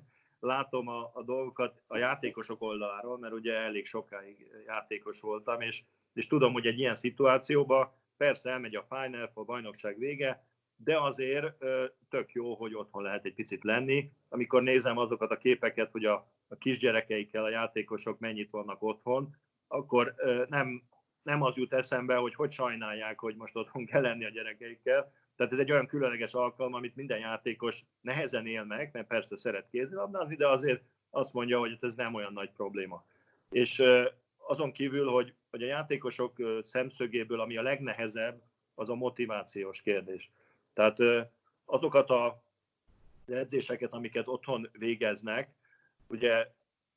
látom 0.41 0.89
a, 0.89 1.11
a 1.15 1.23
dolgokat 1.23 1.83
a 1.87 1.97
játékosok 1.97 2.63
oldaláról, 2.63 3.19
mert 3.19 3.33
ugye 3.33 3.55
elég 3.55 3.87
sokáig 3.87 4.51
játékos 4.67 5.21
voltam, 5.21 5.61
és, 5.61 5.83
és 6.13 6.27
tudom, 6.27 6.53
hogy 6.53 6.67
egy 6.67 6.79
ilyen 6.79 6.97
szituációban 6.97 7.93
persze 8.17 8.51
elmegy 8.51 8.75
a 8.75 8.87
Final, 8.89 9.31
a 9.35 9.45
bajnokság 9.45 9.99
vége, 9.99 10.47
de 10.77 11.01
azért 11.01 11.65
tök 12.09 12.33
jó, 12.33 12.55
hogy 12.55 12.75
otthon 12.75 13.03
lehet 13.03 13.25
egy 13.25 13.35
picit 13.35 13.65
lenni. 13.65 14.11
Amikor 14.29 14.63
nézem 14.63 14.99
azokat 14.99 15.31
a 15.31 15.37
képeket, 15.37 15.91
hogy 15.91 16.05
a, 16.05 16.31
a 16.49 16.57
kisgyerekeikkel 16.57 17.45
a 17.45 17.51
játékosok 17.51 18.19
mennyit 18.19 18.51
vannak 18.51 18.83
otthon, 18.83 19.37
akkor 19.67 20.15
nem, 20.49 20.83
nem 21.23 21.43
az 21.43 21.57
jut 21.57 21.73
eszembe, 21.73 22.17
hogy 22.17 22.35
hogy 22.35 22.53
sajnálják, 22.53 23.19
hogy 23.19 23.37
most 23.37 23.57
otthon 23.57 23.87
kell 23.87 24.03
lenni 24.03 24.25
a 24.25 24.31
gyerekeikkel, 24.31 25.13
tehát 25.39 25.53
ez 25.53 25.59
egy 25.59 25.71
olyan 25.73 25.87
különleges 25.87 26.35
alkalom, 26.35 26.75
amit 26.75 26.97
minden 26.97 27.19
játékos 27.19 27.85
nehezen 28.01 28.47
él 28.47 28.65
meg, 28.65 28.91
mert 28.93 29.07
persze 29.07 29.37
szeret 29.37 29.69
kézilabdázni, 29.71 30.37
de 30.37 30.49
azért 30.49 30.83
azt 31.11 31.33
mondja, 31.33 31.59
hogy 31.59 31.79
ez 31.81 31.95
nem 31.95 32.15
olyan 32.15 32.33
nagy 32.33 32.51
probléma. 32.51 33.05
És 33.51 33.83
azon 34.37 34.73
kívül, 34.73 35.09
hogy, 35.11 35.35
hogy 35.51 35.63
a 35.63 35.67
játékosok 35.67 36.37
szemszögéből, 36.63 37.41
ami 37.41 37.57
a 37.57 37.63
legnehezebb, 37.63 38.43
az 38.75 38.89
a 38.89 38.95
motivációs 38.95 39.83
kérdés. 39.83 40.31
Tehát 40.73 40.99
azokat 41.65 42.11
a 42.11 42.43
edzéseket, 43.27 43.93
amiket 43.93 44.29
otthon 44.29 44.69
végeznek, 44.73 45.55
ugye, 46.07 46.47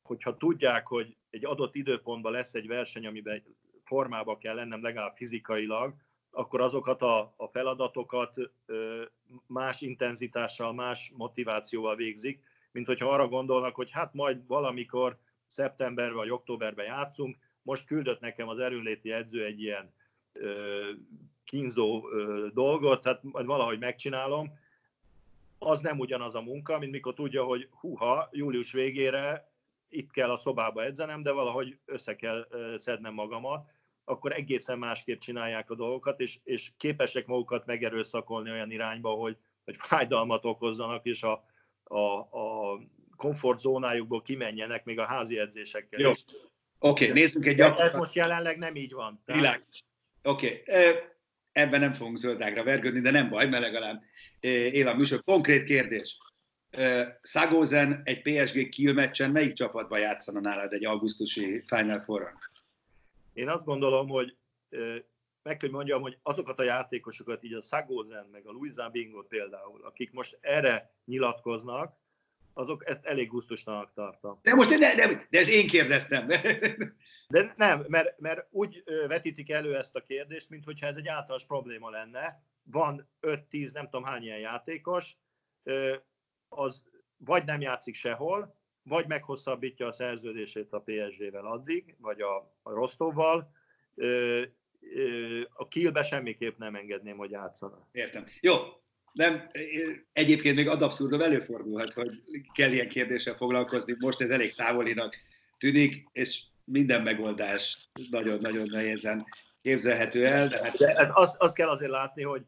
hogyha 0.04 0.38
tudják, 0.38 0.88
hogy 0.88 1.16
egy 1.30 1.46
adott 1.46 1.76
időpontban 1.76 2.32
lesz 2.32 2.54
egy 2.54 2.68
verseny, 2.68 3.06
amiben 3.06 3.44
formába 3.84 4.38
kell 4.38 4.56
lennem 4.56 4.82
legalább 4.82 5.16
fizikailag, 5.16 5.94
akkor 6.32 6.62
azokat 6.62 7.02
a, 7.02 7.34
a 7.36 7.48
feladatokat 7.48 8.36
más 9.48 9.82
intenzitással, 9.82 10.74
más 10.74 11.12
motivációval 11.16 11.96
végzik, 11.96 12.44
mint 12.72 12.88
hogyha 12.88 13.10
arra 13.10 13.28
gondolnak, 13.28 13.76
hogy 13.76 13.92
hát 13.92 14.14
majd 14.14 14.48
valamikor 14.48 15.18
szeptemberben 15.46 16.16
vagy 16.16 16.30
októberben 16.30 16.86
játszunk, 16.86 17.38
most 17.62 17.86
küldött 17.86 18.20
nekem 18.20 18.48
az 18.48 18.60
erőléti 18.60 19.12
edző 19.12 19.46
egy 19.46 19.62
ilyen 19.62 19.94
kínzó 21.44 22.10
dolgot, 22.54 23.02
tehát 23.02 23.24
majd 23.24 23.46
valahogy 23.46 23.80
megcsinálom. 23.80 24.60
Az 25.60 25.82
nem 25.82 26.00
ugyanaz 26.00 26.36
a 26.36 26.42
munka, 26.42 26.80
mint 26.80 26.92
mikor 26.92 27.14
tudja, 27.14 27.44
hogy 27.44 27.68
huha, 27.72 28.30
július 28.32 28.72
végére 28.72 29.52
itt 29.90 30.12
kell 30.12 30.30
a 30.30 30.38
szobába 30.38 30.84
edzenem, 30.84 31.24
de 31.24 31.32
valahogy 31.32 31.80
össze 31.86 32.16
kell 32.16 32.48
szednem 32.78 33.14
magamat, 33.14 33.70
akkor 34.06 34.32
egészen 34.32 34.78
másképp 34.78 35.20
csinálják 35.20 35.70
a 35.70 35.76
dolgokat, 35.76 36.20
és, 36.20 36.40
és 36.44 36.72
képesek 36.78 37.26
magukat 37.26 37.66
megerőszakolni 37.66 38.52
olyan 38.52 38.72
irányba, 38.72 39.10
hogy, 39.10 39.38
hogy 39.66 39.76
fájdalmat 39.80 40.46
okozzanak, 40.46 41.06
és 41.06 41.24
a, 41.24 41.44
a, 41.84 42.18
a 42.18 42.80
komfortzónájukból 43.16 44.22
kimenjenek 44.22 44.84
még 44.84 45.00
a 45.00 45.06
házi 45.06 45.38
edzésekkel 45.38 46.00
Jó. 46.00 46.10
is. 46.10 46.24
Oké, 46.80 47.10
okay, 47.10 47.22
nézzük 47.22 47.46
egy 47.46 47.56
gyakorlat. 47.56 47.94
Ez 47.94 48.00
most 48.00 48.16
jelenleg 48.16 48.58
nem 48.58 48.76
így 48.76 48.94
van. 48.94 49.22
Tehát... 49.26 49.42
Világos. 49.42 49.84
Oké, 50.24 50.64
okay. 50.68 50.96
ebben 51.52 51.80
nem 51.80 51.94
fogunk 51.94 52.18
zöldágra 52.18 52.64
vergődni, 52.64 53.00
de 53.00 53.12
nem 53.12 53.30
baj, 53.30 53.46
mert 53.46 53.64
legalább 53.64 54.02
él 54.40 54.88
a 54.88 54.94
műsor. 54.94 55.24
Konkrét 55.24 55.64
kérdés. 55.64 56.18
Szagózen 57.22 58.02
egy 58.04 58.22
PSG 58.22 58.70
kill 58.70 58.94
meccsen 58.94 59.32
melyik 59.32 59.54
csapatban 59.54 60.00
játszana 60.00 60.40
nálad 60.40 60.74
egy 60.74 60.86
augusztusi 60.86 61.64
Final 61.66 62.02
Four-on? 62.02 62.34
Én 63.34 63.50
azt 63.50 63.66
gondolom, 63.66 64.08
hogy 64.08 64.38
meg 65.44 65.58
kell 65.58 65.70
mondjam, 65.70 66.02
hogy 66.02 66.18
azokat 66.22 66.60
a 66.60 66.64
játékosokat, 66.64 67.44
így 67.44 67.54
a 67.54 67.62
Szagózen, 67.62 68.28
meg 68.32 68.48
a 68.48 68.52
Luisa 68.52 68.90
Bingo 68.90 69.24
például, 69.24 69.84
akik 69.84 70.12
most 70.12 70.38
erre 70.42 70.94
nyilatkoznak, 71.06 72.00
azok 72.54 72.88
ezt 72.88 73.06
elég 73.06 73.28
gusztustanak 73.28 73.94
tartom. 73.94 74.40
De 74.42 74.54
most 74.54 74.70
nem, 74.80 74.96
nem, 74.98 75.28
de 75.30 75.40
ez 75.40 75.48
én 75.48 75.68
kérdeztem. 75.68 76.28
De 77.28 77.54
nem, 77.56 77.86
mert, 77.88 78.20
mert 78.20 78.48
úgy 78.50 78.84
vetítik 79.08 79.50
elő 79.50 79.78
ezt 79.78 79.96
a 79.96 80.04
kérdést, 80.04 80.50
mintha 80.50 80.88
ez 80.88 80.96
egy 80.96 81.08
általános 81.08 81.46
probléma 81.46 81.90
lenne. 81.90 82.44
Van 82.64 83.10
5-10, 83.22 83.74
nem 83.74 83.84
tudom 83.84 84.04
hány 84.04 84.24
ilyen 84.24 84.40
játékos, 84.40 85.18
az 86.48 86.84
vagy 87.18 87.46
nem 87.46 87.62
játszik 87.62 87.96
sehol, 87.96 88.61
vagy 88.92 89.08
meghosszabbítja 89.08 89.88
a 89.88 89.92
szerződését 89.92 90.74
a 90.74 90.84
PSG-vel 90.86 91.46
addig, 91.46 91.96
vagy 91.98 92.22
a, 92.22 92.36
a 92.62 92.72
Rostovval, 92.74 93.52
a 95.54 95.68
Kielbe 95.68 96.04
semmiképp 96.04 96.58
nem 96.58 96.76
engedném, 96.76 97.18
hogy 97.18 97.32
játszana. 97.32 97.88
Értem. 97.92 98.24
Jó, 98.40 98.54
nem, 99.14 99.48
egyébként 100.14 100.56
még 100.56 100.68
ad 100.68 100.82
abszurdum 100.82 101.22
előfordulhat, 101.22 101.94
hogy 101.94 102.22
kell 102.54 102.72
ilyen 102.72 102.90
kérdéssel 102.90 103.36
foglalkozni. 103.36 103.96
Most 104.00 104.22
ez 104.22 104.30
elég 104.30 104.56
távolinak 104.56 105.16
tűnik, 105.58 106.08
és 106.12 106.44
minden 106.64 107.02
megoldás 107.02 107.90
nagyon-nagyon 108.10 108.68
nehézen 108.70 109.26
képzelhető 109.62 110.26
el. 110.26 110.48
De, 110.48 110.64
hát... 110.64 110.78
de 110.78 111.10
azt, 111.14 111.36
azt 111.40 111.56
kell 111.56 111.70
azért 111.70 111.92
látni, 111.92 112.24
hogy 112.24 112.42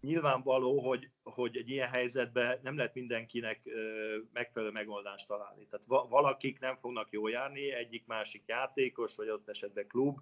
nyilvánvaló, 0.00 0.80
hogy, 0.80 1.10
hogy 1.22 1.56
egy 1.56 1.70
ilyen 1.70 1.88
helyzetben 1.88 2.58
nem 2.62 2.76
lehet 2.76 2.94
mindenkinek 2.94 3.60
megfelelő 4.32 4.72
megoldást 4.72 5.26
találni. 5.26 5.66
Tehát 5.70 6.08
valakik 6.08 6.60
nem 6.60 6.76
fognak 6.76 7.08
jól 7.10 7.30
járni, 7.30 7.72
egyik-másik 7.72 8.42
játékos, 8.46 9.16
vagy 9.16 9.28
ott 9.28 9.48
esetben 9.48 9.86
klub, 9.86 10.18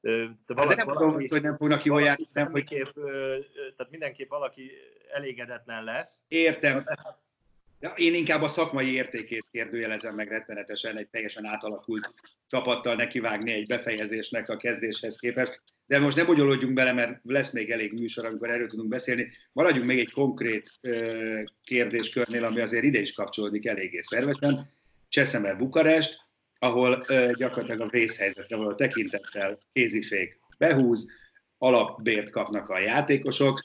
de, 0.00 0.28
valaki, 0.46 0.76
hát 0.76 0.86
de 0.86 0.92
nem 0.92 0.94
valaki, 0.94 1.28
hogy 1.28 1.42
nem 1.42 1.56
fognak 1.56 1.84
jól 1.84 2.02
járni. 2.02 2.28
Nem, 2.32 2.50
hogy... 2.50 2.64
Tehát 3.76 3.90
mindenképp 3.90 4.28
valaki 4.28 4.70
elégedetlen 5.12 5.84
lesz. 5.84 6.24
Értem. 6.28 6.84
Ja, 7.80 7.92
én 7.96 8.14
inkább 8.14 8.42
a 8.42 8.48
szakmai 8.48 8.92
értékét 8.92 9.46
kérdőjelezem 9.52 10.14
meg 10.14 10.28
rettenetesen 10.28 10.98
egy 10.98 11.08
teljesen 11.08 11.46
átalakult 11.46 12.14
csapattal 12.46 12.94
nekivágni 12.94 13.52
egy 13.52 13.66
befejezésnek 13.66 14.48
a 14.48 14.56
kezdéshez 14.56 15.16
képest. 15.16 15.62
De 15.86 15.98
most 15.98 16.16
ne 16.16 16.24
bonyolódjunk 16.24 16.74
bele, 16.74 16.92
mert 16.92 17.20
lesz 17.22 17.52
még 17.52 17.70
elég 17.70 17.92
műsor, 17.92 18.24
amikor 18.24 18.50
erről 18.50 18.68
tudunk 18.68 18.88
beszélni. 18.88 19.28
Maradjunk 19.52 19.86
még 19.86 19.98
egy 19.98 20.10
konkrét 20.10 20.70
kérdéskörnél, 21.64 22.44
ami 22.44 22.60
azért 22.60 22.84
ide 22.84 23.00
is 23.00 23.12
kapcsolódik 23.12 23.66
eléggé 23.66 24.00
szervesen. 24.00 24.68
Cseszemel 25.08 25.56
Bukarest, 25.56 26.18
ahol 26.58 27.04
gyakorlatilag 27.32 27.80
a 27.80 27.90
vészhelyzetre 27.90 28.56
való 28.56 28.74
tekintettel 28.74 29.58
kézifék 29.72 30.40
behúz, 30.58 31.06
alapbért 31.58 32.30
kapnak 32.30 32.68
a 32.68 32.80
játékosok. 32.80 33.64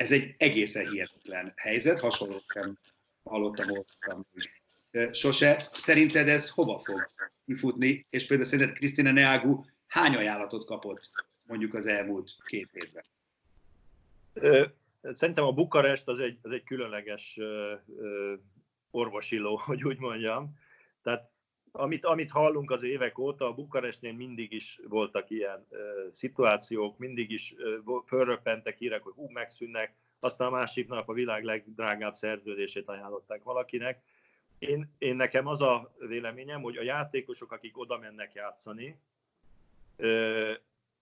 Ez 0.00 0.12
egy 0.12 0.34
egészen 0.38 0.86
hihetetlen 0.86 1.52
helyzet, 1.56 2.00
hasonlót 2.00 2.44
sem 2.52 2.78
hallottam, 3.22 3.70
olvastam 3.70 4.26
sose. 5.12 5.58
Szerinted 5.58 6.28
ez 6.28 6.50
hova 6.50 6.82
fog 6.84 7.10
kifutni? 7.44 8.06
És 8.10 8.26
például 8.26 8.48
szerinted 8.48 8.76
Krisztina 8.76 9.12
Neagu 9.12 9.64
hány 9.86 10.14
ajánlatot 10.14 10.64
kapott 10.64 11.10
mondjuk 11.42 11.74
az 11.74 11.86
elmúlt 11.86 12.36
két 12.46 12.70
évben? 12.72 13.04
Szerintem 15.02 15.44
a 15.44 15.52
Bukarest 15.52 16.08
az 16.08 16.18
egy, 16.18 16.38
az 16.42 16.52
egy 16.52 16.64
különleges 16.64 17.38
orvosiló, 18.90 19.56
hogy 19.56 19.84
úgy 19.84 19.98
mondjam. 19.98 20.58
Tehát 21.02 21.30
amit, 21.72 22.04
amit 22.04 22.30
hallunk 22.30 22.70
az 22.70 22.82
évek 22.82 23.18
óta, 23.18 23.46
a 23.46 23.54
Bukarestnél 23.54 24.12
mindig 24.12 24.52
is 24.52 24.80
voltak 24.88 25.30
ilyen 25.30 25.66
uh, 25.70 25.78
szituációk, 26.12 26.98
mindig 26.98 27.30
is 27.30 27.54
uh, 27.84 28.04
fölröppentek 28.06 28.78
hírek, 28.78 29.02
hogy 29.02 29.12
hú, 29.12 29.28
megszűnnek, 29.30 29.94
aztán 30.20 30.48
a 30.48 30.50
másik 30.50 30.88
nap 30.88 31.08
a 31.08 31.12
világ 31.12 31.44
legdrágább 31.44 32.14
szerződését 32.14 32.88
ajánlották 32.88 33.42
valakinek. 33.42 34.02
Én, 34.58 34.94
én 34.98 35.16
nekem 35.16 35.46
az 35.46 35.62
a 35.62 35.94
véleményem, 35.98 36.62
hogy 36.62 36.76
a 36.76 36.82
játékosok, 36.82 37.52
akik 37.52 37.78
oda 37.78 37.98
mennek 37.98 38.32
játszani, 38.34 39.00
uh, 39.98 40.52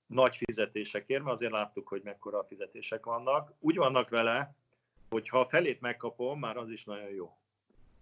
nagy 0.06 0.36
fizetésekért, 0.36 1.22
mert 1.22 1.34
azért 1.34 1.52
láttuk, 1.52 1.88
hogy 1.88 2.02
mekkora 2.04 2.44
fizetések 2.44 3.04
vannak, 3.04 3.52
úgy 3.58 3.76
vannak 3.76 4.08
vele, 4.08 4.54
hogy 5.08 5.28
ha 5.28 5.40
a 5.40 5.48
felét 5.48 5.80
megkapom, 5.80 6.38
már 6.38 6.56
az 6.56 6.70
is 6.70 6.84
nagyon 6.84 7.10
jó. 7.10 7.37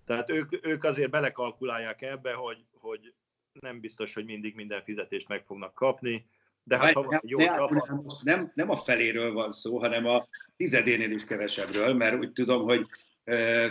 Tehát 0.07 0.31
ők, 0.31 0.66
ők 0.66 0.85
azért 0.85 1.11
belekalkulálják 1.11 2.03
ebbe, 2.03 2.33
hogy, 2.33 2.64
hogy 2.73 3.14
nem 3.61 3.81
biztos, 3.81 4.14
hogy 4.14 4.25
mindig 4.25 4.55
minden 4.55 4.83
fizetést 4.83 5.29
meg 5.29 5.45
fognak 5.47 5.75
kapni, 5.75 6.27
de 6.62 6.79
hát 6.79 6.92
ha 6.92 7.21
jó 7.25 7.38
ne, 7.38 7.45
csapat... 7.45 7.88
most 7.88 8.25
nem, 8.25 8.53
nem 8.55 8.71
a 8.71 8.77
feléről 8.77 9.33
van 9.33 9.53
szó, 9.53 9.79
hanem 9.79 10.07
a 10.07 10.29
tizedénél 10.57 11.11
is 11.11 11.25
kevesebbről, 11.25 11.95
mert 11.95 12.14
úgy 12.14 12.33
tudom, 12.33 12.62
hogy 12.62 12.87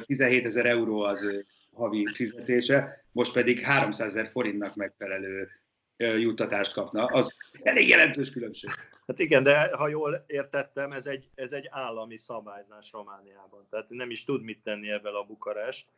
17 0.05 0.45
ezer 0.45 0.65
euró 0.65 1.01
az 1.01 1.23
ő 1.23 1.45
havi 1.73 2.07
fizetése, 2.13 3.05
most 3.11 3.33
pedig 3.33 3.59
300 3.59 4.07
ezer 4.07 4.31
forintnak 4.31 4.75
megfelelő 4.75 5.49
juttatást 5.97 6.73
kapna. 6.73 7.05
Az 7.05 7.37
elég 7.61 7.87
jelentős 7.87 8.31
különbség. 8.31 8.69
Hát 9.07 9.19
igen, 9.19 9.43
de 9.43 9.75
ha 9.75 9.87
jól 9.87 10.23
értettem, 10.27 10.91
ez 10.91 11.05
egy, 11.05 11.29
ez 11.35 11.51
egy 11.51 11.67
állami 11.69 12.17
szabályzás 12.17 12.91
Romániában. 12.91 13.67
Tehát 13.69 13.89
nem 13.89 14.09
is 14.09 14.23
tud 14.23 14.43
mit 14.43 14.63
tenni 14.63 14.89
ebben 14.89 15.13
a 15.13 15.23
Bukarest 15.23 15.89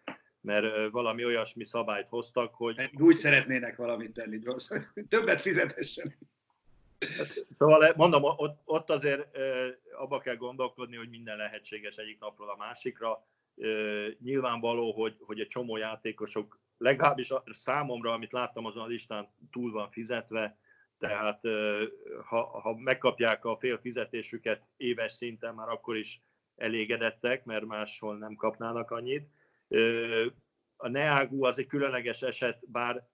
mert 0.47 0.91
valami 0.91 1.25
olyasmi 1.25 1.65
szabályt 1.65 2.07
hoztak, 2.07 2.55
hogy... 2.55 2.89
Úgy 2.99 3.15
szeretnének 3.15 3.75
valamit 3.75 4.13
tenni 4.13 4.39
gyorsan, 4.39 4.91
többet 5.09 5.41
fizetessen. 5.41 6.15
Szóval 7.57 7.93
mondom, 7.95 8.23
ott, 8.23 8.61
ott 8.65 8.89
azért 8.89 9.37
abba 9.97 10.19
kell 10.19 10.35
gondolkodni, 10.35 10.95
hogy 10.95 11.09
minden 11.09 11.37
lehetséges 11.37 11.95
egyik 11.95 12.19
napról 12.19 12.49
a 12.49 12.55
másikra. 12.55 13.25
Nyilvánvaló, 14.19 14.91
hogy, 14.91 15.15
hogy 15.19 15.39
egy 15.39 15.47
csomó 15.47 15.77
játékosok, 15.77 16.59
legalábbis 16.77 17.33
számomra, 17.45 18.13
amit 18.13 18.31
láttam 18.31 18.65
azon 18.65 18.83
a 18.83 18.87
listán, 18.87 19.27
túl 19.51 19.71
van 19.71 19.89
fizetve, 19.89 20.57
tehát 20.99 21.41
ha, 22.25 22.59
ha 22.59 22.75
megkapják 22.77 23.45
a 23.45 23.57
fél 23.57 23.77
fizetésüket 23.77 24.61
éves 24.77 25.11
szinten, 25.11 25.53
már 25.53 25.69
akkor 25.69 25.97
is 25.97 26.21
elégedettek, 26.55 27.45
mert 27.45 27.65
máshol 27.65 28.17
nem 28.17 28.35
kapnának 28.35 28.91
annyit 28.91 29.29
a 30.75 30.87
Neágú 30.87 31.43
az 31.43 31.59
egy 31.59 31.67
különleges 31.67 32.21
eset, 32.21 32.69
bár 32.71 33.07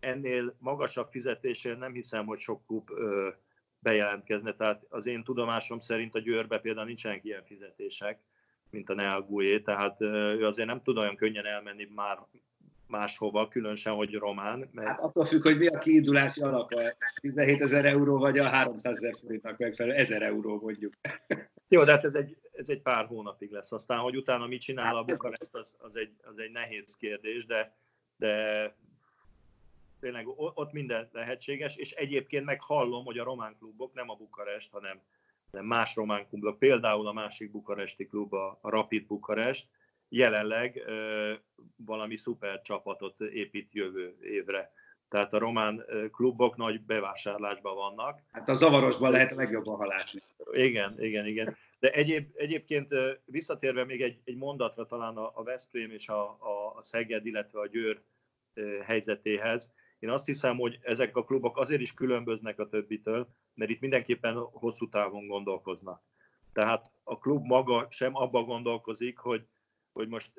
ennél 0.00 0.56
magasabb 0.58 1.10
fizetésért 1.10 1.78
nem 1.78 1.92
hiszem, 1.92 2.26
hogy 2.26 2.38
sok 2.38 2.66
klub 2.66 2.90
bejelentkezne. 3.78 4.54
Tehát 4.54 4.84
az 4.88 5.06
én 5.06 5.24
tudomásom 5.24 5.80
szerint 5.80 6.14
a 6.14 6.20
Győrbe 6.20 6.58
például 6.58 6.86
nincsenek 6.86 7.24
ilyen 7.24 7.44
fizetések, 7.44 8.20
mint 8.70 8.90
a 8.90 8.94
Neagúé, 8.94 9.60
tehát 9.60 10.00
ő 10.00 10.46
azért 10.46 10.68
nem 10.68 10.82
tud 10.82 10.96
olyan 10.96 11.16
könnyen 11.16 11.46
elmenni 11.46 11.88
már 11.94 12.18
máshova, 12.88 13.48
különösen, 13.48 13.94
hogy 13.94 14.14
román. 14.14 14.68
Mert... 14.72 14.88
Hát 14.88 15.00
attól 15.00 15.24
függ, 15.24 15.42
hogy 15.42 15.58
mi 15.58 15.66
a 15.66 15.78
kiindulási 15.78 16.40
alapa, 16.40 16.80
17 17.20 17.62
ezer 17.62 17.84
euró 17.84 18.18
vagy 18.18 18.38
a 18.38 18.48
300 18.48 18.96
ezer 18.96 19.14
forintnak 19.20 19.58
megfelelő 19.58 19.96
1000 19.98 20.22
euró 20.22 20.60
mondjuk. 20.60 20.94
Jó, 21.68 21.84
de 21.84 21.90
hát 21.90 22.04
ez 22.04 22.14
egy, 22.14 22.36
ez 22.52 22.68
egy 22.68 22.82
pár 22.82 23.06
hónapig 23.06 23.50
lesz. 23.50 23.72
Aztán, 23.72 23.98
hogy 23.98 24.16
utána 24.16 24.46
mit 24.46 24.60
csinál 24.60 24.96
a 24.96 25.04
Bukarest, 25.04 25.54
az, 25.54 25.76
az, 25.78 25.96
egy, 25.96 26.12
az 26.22 26.38
egy 26.38 26.50
nehéz 26.50 26.96
kérdés, 26.96 27.46
de, 27.46 27.76
de 28.16 28.74
tényleg 30.00 30.28
ott 30.36 30.72
minden 30.72 31.08
lehetséges, 31.12 31.76
és 31.76 31.90
egyébként 31.90 32.44
meg 32.44 32.62
hallom, 32.62 33.04
hogy 33.04 33.18
a 33.18 33.24
román 33.24 33.56
klubok, 33.58 33.94
nem 33.94 34.10
a 34.10 34.14
Bukarest, 34.14 34.72
hanem, 34.72 35.00
hanem 35.50 35.66
más 35.66 35.94
román 35.94 36.26
klubok, 36.28 36.58
például 36.58 37.06
a 37.06 37.12
másik 37.12 37.50
bukaresti 37.50 38.06
klub, 38.06 38.32
a 38.32 38.58
Rapid 38.62 39.06
Bukarest, 39.06 39.68
jelenleg 40.08 40.82
valami 41.76 42.16
szuper 42.16 42.60
csapatot 42.60 43.20
épít 43.20 43.74
jövő 43.74 44.16
évre. 44.22 44.72
Tehát 45.08 45.32
a 45.32 45.38
román 45.38 45.84
klubok 46.12 46.56
nagy 46.56 46.80
bevásárlásban 46.80 47.74
vannak. 47.74 48.22
Hát 48.32 48.48
a 48.48 48.54
zavarosban 48.54 49.10
lehet 49.10 49.30
legjobban 49.30 49.76
halásni. 49.76 50.20
Igen, 50.52 51.02
igen, 51.02 51.26
igen. 51.26 51.56
De 51.78 51.90
egyéb, 51.90 52.28
egyébként 52.34 52.94
visszatérve 53.24 53.84
még 53.84 54.02
egy, 54.02 54.20
egy 54.24 54.36
mondatra 54.36 54.86
talán 54.86 55.16
a, 55.16 55.32
a 55.34 55.42
Veszprém 55.42 55.90
és 55.90 56.08
a, 56.08 56.22
a, 56.22 56.74
a 56.76 56.82
Szeged, 56.82 57.26
illetve 57.26 57.60
a 57.60 57.66
Győr 57.66 58.00
helyzetéhez. 58.84 59.72
Én 59.98 60.10
azt 60.10 60.26
hiszem, 60.26 60.56
hogy 60.56 60.78
ezek 60.82 61.16
a 61.16 61.24
klubok 61.24 61.56
azért 61.56 61.80
is 61.80 61.94
különböznek 61.94 62.58
a 62.58 62.68
többitől, 62.68 63.28
mert 63.54 63.70
itt 63.70 63.80
mindenképpen 63.80 64.34
hosszú 64.34 64.88
távon 64.88 65.26
gondolkoznak. 65.26 66.02
Tehát 66.52 66.90
a 67.04 67.18
klub 67.18 67.46
maga 67.46 67.86
sem 67.90 68.16
abba 68.16 68.42
gondolkozik, 68.42 69.18
hogy, 69.18 69.46
hogy 69.98 70.08
most 70.08 70.32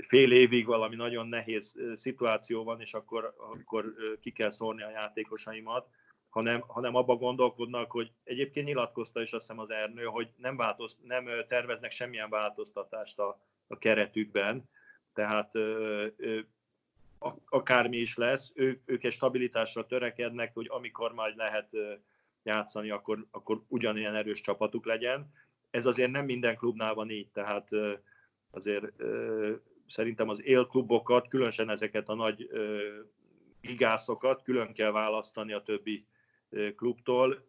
fél 0.00 0.32
évig 0.32 0.66
valami 0.66 0.96
nagyon 0.96 1.26
nehéz 1.26 1.76
szituáció 1.94 2.64
van, 2.64 2.80
és 2.80 2.94
akkor, 2.94 3.34
akkor 3.36 3.94
ki 4.20 4.32
kell 4.32 4.50
szórni 4.50 4.82
a 4.82 4.90
játékosaimat, 4.90 5.88
hanem, 6.28 6.60
hanem 6.66 6.94
abba 6.94 7.16
gondolkodnak, 7.16 7.90
hogy 7.90 8.12
egyébként 8.24 8.66
nyilatkozta 8.66 9.20
is 9.20 9.32
azt 9.32 9.46
hiszem 9.46 9.58
az 9.58 9.70
Ernő, 9.70 10.04
hogy 10.04 10.28
nem, 10.36 10.56
változ, 10.56 10.98
nem 11.02 11.28
terveznek 11.48 11.90
semmilyen 11.90 12.30
változtatást 12.30 13.18
a, 13.18 13.40
a 13.66 13.78
keretükben, 13.78 14.64
tehát 15.14 15.54
ö, 15.54 16.06
ö, 16.16 16.38
akármi 17.48 17.96
is 17.96 18.16
lesz, 18.16 18.52
ők, 18.54 18.82
ők 18.84 19.04
egy 19.04 19.12
stabilitásra 19.12 19.86
törekednek, 19.86 20.54
hogy 20.54 20.66
amikor 20.68 21.12
majd 21.12 21.36
lehet 21.36 21.70
játszani, 22.42 22.90
akkor, 22.90 23.26
akkor 23.30 23.62
ugyanilyen 23.68 24.14
erős 24.14 24.40
csapatuk 24.40 24.86
legyen. 24.86 25.32
Ez 25.70 25.86
azért 25.86 26.10
nem 26.10 26.24
minden 26.24 26.56
klubnál 26.56 26.94
van 26.94 27.10
így, 27.10 27.28
tehát 27.28 27.68
azért 28.56 28.92
szerintem 29.88 30.28
az 30.28 30.44
élklubokat, 30.44 31.28
különösen 31.28 31.70
ezeket 31.70 32.08
a 32.08 32.14
nagy 32.14 32.50
gigászokat 33.60 34.42
külön 34.42 34.72
kell 34.72 34.90
választani 34.90 35.52
a 35.52 35.62
többi 35.62 36.06
klubtól, 36.76 37.44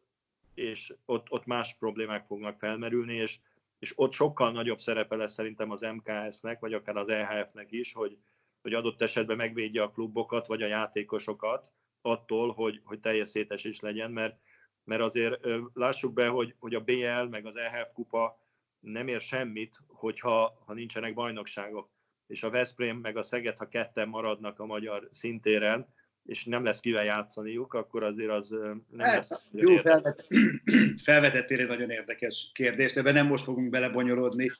és 0.53 0.93
ott, 1.05 1.31
ott 1.31 1.45
más 1.45 1.75
problémák 1.79 2.25
fognak 2.25 2.57
felmerülni, 2.59 3.15
és, 3.15 3.39
és 3.79 3.93
ott 3.95 4.11
sokkal 4.11 4.51
nagyobb 4.51 4.79
szerepe 4.79 5.15
lesz 5.15 5.33
szerintem 5.33 5.71
az 5.71 5.81
MKS-nek, 5.81 6.59
vagy 6.59 6.73
akár 6.73 6.97
az 6.97 7.09
EHF-nek 7.09 7.71
is, 7.71 7.93
hogy, 7.93 8.17
hogy 8.61 8.73
adott 8.73 9.01
esetben 9.01 9.37
megvédje 9.37 9.83
a 9.83 9.91
klubokat, 9.91 10.47
vagy 10.47 10.61
a 10.61 10.67
játékosokat 10.67 11.71
attól, 12.01 12.51
hogy, 12.51 12.81
hogy 12.83 12.99
teljes 12.99 13.29
szétesés 13.29 13.79
legyen, 13.79 14.11
mert, 14.11 14.39
mert 14.83 15.01
azért 15.01 15.47
lássuk 15.73 16.13
be, 16.13 16.27
hogy, 16.27 16.55
hogy 16.59 16.75
a 16.75 16.79
BL 16.79 17.23
meg 17.29 17.45
az 17.45 17.55
EHF 17.55 17.93
kupa 17.93 18.39
nem 18.79 19.07
ér 19.07 19.21
semmit, 19.21 19.77
hogyha 19.87 20.63
ha 20.65 20.73
nincsenek 20.73 21.13
bajnokságok. 21.13 21.89
És 22.27 22.43
a 22.43 22.49
Veszprém 22.49 22.97
meg 22.97 23.17
a 23.17 23.23
Szeged, 23.23 23.57
ha 23.57 23.67
ketten 23.67 24.07
maradnak 24.07 24.59
a 24.59 24.65
magyar 24.65 25.09
szintéren, 25.11 25.87
és 26.23 26.45
nem 26.45 26.63
lesz 26.63 26.79
kivel 26.79 27.03
játszaniuk, 27.03 27.73
akkor 27.73 28.03
azért 28.03 28.31
az 28.31 28.49
nem 28.49 28.85
hát, 28.97 29.15
lesz. 29.15 29.29
Jó, 29.51 29.75
felvet, 29.75 30.27
felvetettél 31.03 31.59
egy 31.59 31.67
nagyon 31.67 31.89
érdekes 31.89 32.51
kérdést, 32.53 32.97
ebben 32.97 33.13
nem 33.13 33.27
most 33.27 33.43
fogunk 33.43 33.69
belebonyolódni, 33.69 34.51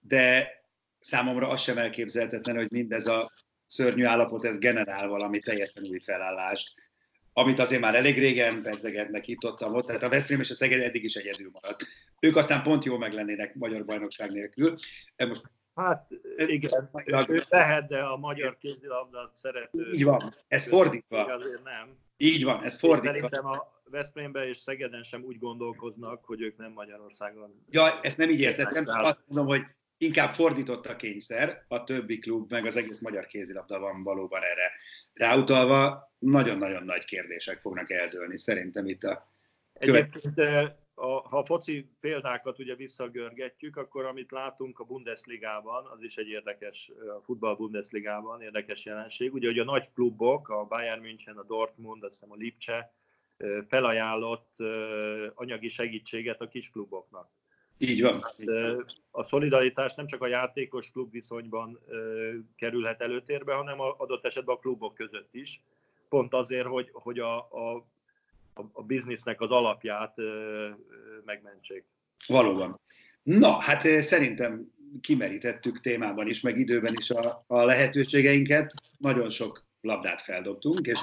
de 0.00 0.48
számomra 0.98 1.48
az 1.48 1.60
sem 1.60 1.78
elképzelhetetlen, 1.78 2.56
hogy 2.56 2.70
mindez 2.70 3.06
a 3.06 3.32
szörnyű 3.66 4.04
állapot, 4.04 4.44
ez 4.44 4.58
generál 4.58 5.08
valami 5.08 5.38
teljesen 5.38 5.84
új 5.90 5.98
felállást, 5.98 6.74
amit 7.38 7.58
azért 7.58 7.80
már 7.80 7.94
elég 7.94 8.18
régen 8.18 8.62
pedzegetnek 8.62 9.28
itt 9.28 9.44
ott, 9.44 9.66
ott, 9.66 9.86
tehát 9.86 10.02
a 10.02 10.08
Veszprém 10.08 10.40
és 10.40 10.50
a 10.50 10.54
Szeged 10.54 10.80
eddig 10.80 11.04
is 11.04 11.14
egyedül 11.14 11.50
maradt. 11.52 11.84
Ők 12.20 12.36
aztán 12.36 12.62
pont 12.62 12.84
jól 12.84 12.98
meg 12.98 13.12
lennének 13.12 13.54
magyar 13.54 13.84
bajnokság 13.84 14.30
nélkül. 14.30 14.74
Most 15.16 15.42
Hát 15.74 16.06
igen, 16.36 16.88
ő 17.28 17.44
lehet, 17.48 17.88
de 17.88 17.98
a 17.98 18.16
magyar 18.16 18.56
kézilabdát 18.58 19.30
szerető... 19.34 19.90
Így 19.92 20.04
van, 20.04 20.20
ez 20.48 20.68
fordítva. 20.68 21.24
Azért 21.24 21.62
nem. 21.62 21.98
Így 22.16 22.44
van, 22.44 22.62
ez 22.62 22.78
fordítva. 22.78 23.12
Szerintem 23.12 23.46
a 23.46 23.80
Veszprémben 23.84 24.46
és 24.46 24.56
Szegeden 24.56 25.02
sem 25.02 25.22
úgy 25.22 25.38
gondolkoznak, 25.38 26.24
hogy 26.24 26.40
ők 26.40 26.56
nem 26.56 26.72
Magyarországon. 26.72 27.64
Ja, 27.70 28.00
ezt 28.00 28.16
nem 28.16 28.30
így 28.30 28.40
értettem, 28.40 28.84
azt 28.86 29.22
mondom, 29.26 29.46
hogy 29.46 29.62
inkább 29.98 30.34
fordított 30.34 30.86
a 30.86 30.96
kényszer, 30.96 31.64
a 31.68 31.84
többi 31.84 32.18
klub, 32.18 32.50
meg 32.50 32.66
az 32.66 32.76
egész 32.76 33.00
magyar 33.00 33.26
kézilabda 33.26 33.78
van 33.78 34.02
valóban 34.02 34.42
erre 34.42 34.72
ráutalva. 35.12 36.12
Nagyon-nagyon 36.18 36.84
nagy 36.84 37.04
kérdések 37.04 37.60
fognak 37.60 37.90
eldőlni 37.90 38.38
szerintem 38.38 38.86
itt 38.86 39.02
a 39.02 39.34
Egyébként 39.72 40.38
a, 40.98 41.28
ha 41.28 41.38
a 41.38 41.44
foci 41.44 41.90
példákat 42.00 42.58
ugye 42.58 42.74
visszagörgetjük, 42.74 43.76
akkor 43.76 44.04
amit 44.04 44.30
látunk 44.30 44.78
a 44.78 44.84
Bundesligában, 44.84 45.86
az 45.86 46.02
is 46.02 46.16
egy 46.16 46.28
érdekes, 46.28 46.92
a 47.18 47.22
futball 47.22 47.56
Bundesligában 47.56 48.42
érdekes 48.42 48.84
jelenség. 48.84 49.34
Ugye, 49.34 49.46
hogy 49.46 49.58
a 49.58 49.64
nagy 49.64 49.90
klubok, 49.94 50.48
a 50.48 50.64
Bayern 50.64 51.00
München, 51.00 51.36
a 51.36 51.42
Dortmund, 51.42 52.02
azt 52.02 52.12
hiszem 52.12 52.32
a 52.32 52.36
Lipcse 52.36 52.94
felajánlott 53.68 54.54
anyagi 55.34 55.68
segítséget 55.68 56.40
a 56.40 56.48
kis 56.48 56.70
kluboknak. 56.70 57.30
Így 57.78 58.02
van. 58.02 58.24
A 59.10 59.24
szolidaritás 59.24 59.94
nem 59.94 60.06
csak 60.06 60.22
a 60.22 60.26
játékos 60.26 60.90
klub 60.90 61.10
viszonyban 61.10 61.78
kerülhet 62.56 63.00
előtérbe, 63.00 63.54
hanem 63.54 63.80
adott 63.80 64.24
esetben 64.24 64.54
a 64.54 64.58
klubok 64.58 64.94
között 64.94 65.34
is. 65.34 65.62
Pont 66.08 66.34
azért, 66.34 66.66
hogy, 66.66 66.90
hogy 66.92 67.18
a, 67.18 67.36
a 67.36 67.86
a, 68.56 68.64
a 68.72 68.82
biznisznek 68.82 69.40
az 69.40 69.50
alapját 69.50 70.14
megmentsék. 71.24 71.84
Valóban. 72.26 72.80
Na, 73.22 73.60
hát 73.60 74.00
szerintem 74.00 74.72
kimerítettük 75.00 75.80
témában 75.80 76.28
is, 76.28 76.40
meg 76.40 76.58
időben 76.58 76.94
is 76.98 77.10
a, 77.10 77.44
a 77.46 77.64
lehetőségeinket. 77.64 78.72
Nagyon 78.98 79.28
sok 79.28 79.64
labdát 79.80 80.20
feldobtunk, 80.20 80.86
és 80.86 80.98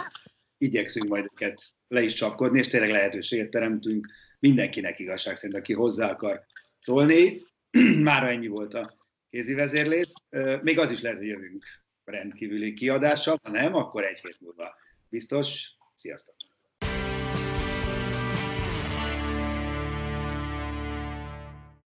igyekszünk 0.57 1.07
majd 1.07 1.23
őket 1.23 1.61
le 1.87 2.01
is 2.01 2.13
csapkodni, 2.13 2.59
és 2.59 2.67
tényleg 2.67 2.91
lehetőséget 2.91 3.49
teremtünk 3.49 4.07
mindenkinek 4.39 4.99
igazság 4.99 5.35
szerint, 5.35 5.59
aki 5.59 5.73
hozzá 5.73 6.11
akar 6.11 6.45
szólni. 6.83 7.35
Mára 8.09 8.27
ennyi 8.27 8.47
volt 8.47 8.73
a 8.73 8.97
kézi 9.29 9.53
vezérlét. 9.53 10.13
Még 10.61 10.79
az 10.79 10.91
is 10.91 11.01
lehet, 11.01 11.17
hogy 11.17 11.27
jövünk 11.27 11.65
rendkívüli 12.03 12.73
kiadással, 12.73 13.39
ha 13.43 13.49
nem, 13.49 13.75
akkor 13.75 14.03
egy 14.03 14.19
hét 14.19 14.39
múlva. 14.39 14.75
Biztos. 15.09 15.71
Sziasztok! 15.93 16.35